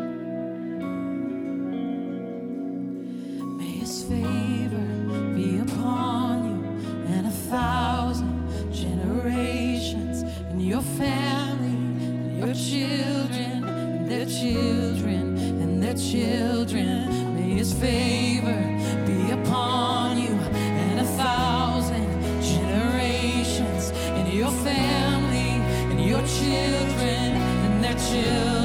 May 3.58 3.78
his 3.78 4.04
favor 4.04 5.34
be 5.34 5.60
upon 5.60 6.50
you 6.50 7.14
and 7.14 7.28
a 7.28 7.32
thousand 7.32 7.95
your 10.66 10.82
family 10.82 11.68
and 11.68 12.40
your 12.40 12.56
children 12.56 13.64
and 13.64 14.10
their 14.10 14.26
children 14.26 15.38
and 15.62 15.84
their 15.84 15.94
children. 15.94 17.36
May 17.36 17.52
his 17.54 17.72
favor 17.72 18.64
be 19.06 19.30
upon 19.30 20.18
you 20.18 20.32
and 20.32 21.02
a 21.02 21.04
thousand 21.04 22.08
generations 22.42 23.92
and 24.18 24.34
your 24.34 24.50
family 24.50 25.52
and 25.92 26.04
your 26.04 26.26
children 26.26 27.36
and 27.66 27.84
their 27.84 28.00
children 28.10 28.65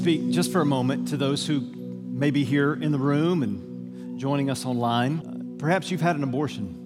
speak 0.00 0.30
just 0.30 0.50
for 0.50 0.62
a 0.62 0.64
moment 0.64 1.08
to 1.08 1.18
those 1.18 1.46
who 1.46 1.60
may 1.60 2.30
be 2.30 2.42
here 2.42 2.72
in 2.72 2.90
the 2.90 2.98
room 2.98 3.42
and 3.42 4.18
joining 4.18 4.48
us 4.48 4.64
online. 4.64 5.56
Perhaps 5.58 5.90
you've 5.90 6.00
had 6.00 6.16
an 6.16 6.22
abortion 6.22 6.78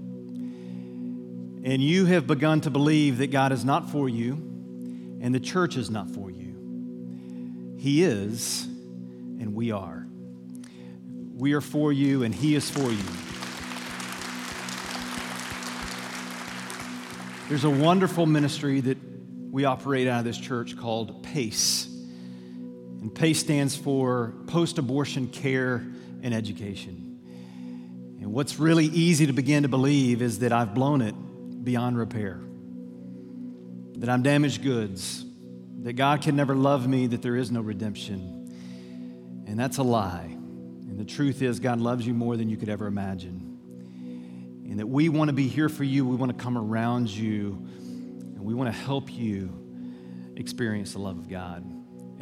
and 1.64 1.80
you 1.80 2.06
have 2.06 2.26
begun 2.26 2.60
to 2.62 2.70
believe 2.70 3.18
that 3.18 3.28
God 3.28 3.52
is 3.52 3.64
not 3.64 3.88
for 3.88 4.08
you 4.08 4.32
and 5.20 5.32
the 5.32 5.38
church 5.38 5.76
is 5.76 5.90
not 5.90 6.10
for 6.10 6.28
you. 6.28 7.76
He 7.78 8.02
is, 8.02 8.64
and 8.64 9.54
we 9.54 9.70
are. 9.70 10.08
We 11.36 11.52
are 11.52 11.60
for 11.60 11.92
you, 11.92 12.24
and 12.24 12.34
He 12.34 12.56
is 12.56 12.68
for 12.68 12.80
you. 12.80 12.98
There's 17.48 17.62
a 17.62 17.70
wonderful 17.70 18.26
ministry 18.26 18.80
that 18.80 18.98
we 19.52 19.66
operate 19.66 20.08
out 20.08 20.18
of 20.18 20.24
this 20.24 20.38
church 20.38 20.76
called 20.76 21.22
PACE. 21.22 21.93
And 23.04 23.14
PACE 23.14 23.38
stands 23.38 23.76
for 23.76 24.32
Post 24.46 24.78
Abortion 24.78 25.28
Care 25.28 25.84
and 26.22 26.32
Education. 26.32 27.20
And 28.18 28.32
what's 28.32 28.58
really 28.58 28.86
easy 28.86 29.26
to 29.26 29.34
begin 29.34 29.64
to 29.64 29.68
believe 29.68 30.22
is 30.22 30.38
that 30.38 30.54
I've 30.54 30.72
blown 30.72 31.02
it 31.02 31.14
beyond 31.62 31.98
repair, 31.98 32.40
that 33.96 34.08
I'm 34.08 34.22
damaged 34.22 34.62
goods, 34.62 35.22
that 35.82 35.92
God 35.92 36.22
can 36.22 36.34
never 36.34 36.54
love 36.54 36.88
me, 36.88 37.06
that 37.08 37.20
there 37.20 37.36
is 37.36 37.50
no 37.50 37.60
redemption. 37.60 39.44
And 39.46 39.60
that's 39.60 39.76
a 39.76 39.82
lie. 39.82 40.30
And 40.30 40.98
the 40.98 41.04
truth 41.04 41.42
is, 41.42 41.60
God 41.60 41.82
loves 41.82 42.06
you 42.06 42.14
more 42.14 42.38
than 42.38 42.48
you 42.48 42.56
could 42.56 42.70
ever 42.70 42.86
imagine. 42.86 44.64
And 44.66 44.80
that 44.80 44.88
we 44.88 45.10
want 45.10 45.28
to 45.28 45.34
be 45.34 45.46
here 45.46 45.68
for 45.68 45.84
you, 45.84 46.06
we 46.06 46.16
want 46.16 46.34
to 46.34 46.42
come 46.42 46.56
around 46.56 47.10
you, 47.10 47.68
and 47.78 48.40
we 48.40 48.54
want 48.54 48.72
to 48.72 48.80
help 48.80 49.12
you 49.12 50.32
experience 50.36 50.94
the 50.94 51.00
love 51.00 51.18
of 51.18 51.28
God 51.28 51.83